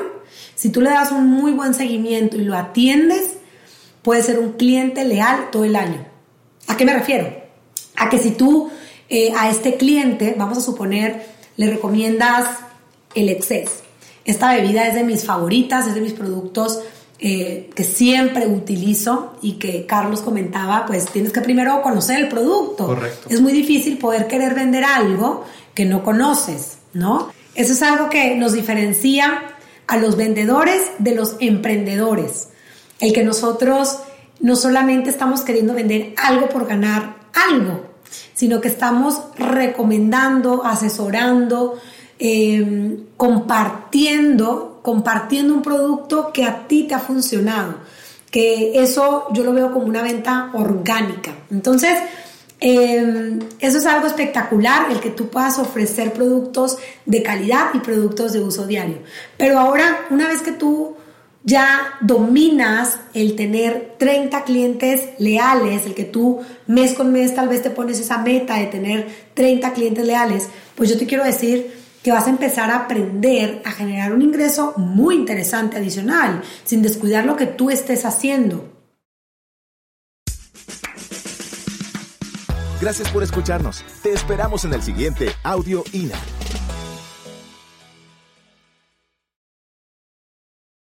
si 0.56 0.69
tú 0.69 0.80
le 0.80 0.91
das 0.91 1.12
un 1.12 1.28
muy 1.28 1.52
buen 1.52 1.73
seguimiento 1.73 2.38
y 2.38 2.45
lo 2.45 2.56
atiendes, 2.56 3.34
puede 4.02 4.23
ser 4.23 4.39
un 4.39 4.54
cliente 4.54 5.04
leal 5.04 5.49
todo 5.52 5.65
el 5.65 5.76
año. 5.76 6.06
¿A 6.67 6.78
qué 6.78 6.86
me 6.86 6.93
refiero? 6.93 7.28
A 7.97 8.08
que 8.08 8.17
si 8.17 8.32
tú 8.32 8.71
eh, 9.10 9.32
a 9.38 9.50
este 9.50 9.76
cliente, 9.76 10.36
vamos 10.38 10.58
a 10.58 10.62
suponer, 10.62 11.26
le 11.58 11.70
recomiendas 11.70 12.48
el 13.16 13.30
Excess. 13.30 13.84
Esta 14.26 14.54
bebida 14.54 14.88
es 14.88 14.96
de 14.96 15.04
mis 15.04 15.26
favoritas, 15.26 15.88
es 15.88 15.96
de 15.96 16.02
mis 16.02 16.13
productos 16.13 16.80
eh, 17.20 17.70
que 17.76 17.84
siempre 17.84 18.48
utilizo 18.48 19.38
y 19.42 19.54
que 19.54 19.86
Carlos 19.86 20.22
comentaba, 20.22 20.86
pues 20.86 21.06
tienes 21.06 21.32
que 21.32 21.42
primero 21.42 21.82
conocer 21.82 22.20
el 22.20 22.28
producto. 22.28 22.88
Correcto. 22.88 23.30
Es 23.30 23.39
muy 23.39 23.54
difícil 23.54 23.98
poder 23.98 24.28
querer 24.28 24.54
vender 24.56 24.84
algo 24.84 25.46
que 25.74 25.86
no 25.86 26.04
conoces, 26.04 26.80
¿no? 26.94 27.32
Eso 27.56 27.74
es 27.74 27.82
algo 27.82 28.10
que 28.10 28.36
nos 28.36 28.54
diferencia 28.54 29.44
a 29.88 29.98
los 29.98 30.18
vendedores 30.18 30.92
de 31.00 31.16
los 31.16 31.36
emprendedores. 31.39 32.50
El 33.00 33.13
que 33.13 33.24
nosotros 33.24 34.00
no 34.39 34.56
solamente 34.56 35.10
estamos 35.10 35.42
queriendo 35.42 35.74
vender 35.74 36.13
algo 36.18 36.50
por 36.50 36.68
ganar 36.68 37.16
algo, 37.34 37.86
sino 38.34 38.62
que 38.62 38.67
estamos 38.67 39.21
recomendando, 39.38 40.63
asesorando, 40.65 41.80
em, 42.19 43.06
compartiendo, 43.17 44.80
compartiendo 44.82 45.54
un 45.54 45.62
producto 45.62 46.32
que 46.34 46.43
a 46.43 46.67
ti 46.67 46.84
te 46.88 46.93
ha 46.93 46.99
funcionado. 46.99 47.76
Que 48.32 48.82
eso 48.82 49.28
yo 49.34 49.43
lo 49.43 49.54
veo 49.54 49.71
como 49.71 49.86
una 49.86 50.02
venta 50.02 50.49
orgánica. 50.54 51.32
Entonces, 51.52 51.97
em, 52.60 53.39
eso 53.60 53.78
es 53.78 53.86
algo 53.86 54.08
espectacular, 54.08 54.91
el 54.91 54.99
que 54.99 55.12
tú 55.12 55.30
puedas 55.30 55.60
ofrecer 55.60 56.13
productos 56.13 56.78
de 57.06 57.21
calidad 57.21 57.67
y 57.73 57.80
productos 57.80 58.34
de 58.34 58.39
uso 58.41 58.65
diario. 58.65 58.99
Pero 59.38 59.60
ahora, 59.60 60.06
una 60.10 60.28
vez 60.28 60.41
que 60.41 60.52
tú 60.54 60.95
ya 61.43 61.95
dominas 62.01 62.99
el 63.13 63.36
tener 63.36 63.95
30 63.99 64.43
clientes 64.43 65.10
leales, 65.19 65.86
el 65.86 65.93
que 65.93 66.06
tú 66.06 66.41
mes 66.67 66.93
con 66.93 67.12
mes 67.12 67.36
tal 67.36 67.49
vez 67.49 67.62
te 67.62 67.69
pones 67.69 67.99
esa 67.99 68.17
meta 68.17 68.58
de 68.58 68.67
tener 68.67 69.08
30 69.34 69.73
clientes 69.73 70.06
leales, 70.06 70.49
pues 70.75 70.89
yo 70.89 70.97
te 70.97 71.06
quiero 71.06 71.23
decir 71.23 71.84
que 72.01 72.12
vas 72.12 72.27
a 72.27 72.32
empezar 72.32 72.69
a 72.69 72.77
aprender 72.77 73.62
a 73.65 73.71
generar 73.71 74.13
un 74.13 74.21
ingreso 74.21 74.73
muy 74.77 75.15
interesante 75.15 75.77
adicional, 75.77 76.41
sin 76.65 76.82
descuidar 76.82 77.25
lo 77.25 77.36
que 77.36 77.45
tú 77.45 77.69
estés 77.69 78.06
haciendo. 78.06 78.69
Gracias 82.82 83.10
por 83.12 83.23
escucharnos. 83.23 83.86
Te 84.03 84.12
esperamos 84.12 84.65
en 84.65 84.73
el 84.73 84.82
siguiente 84.82 85.29
Audio 85.43 85.86
INA. 85.93 86.17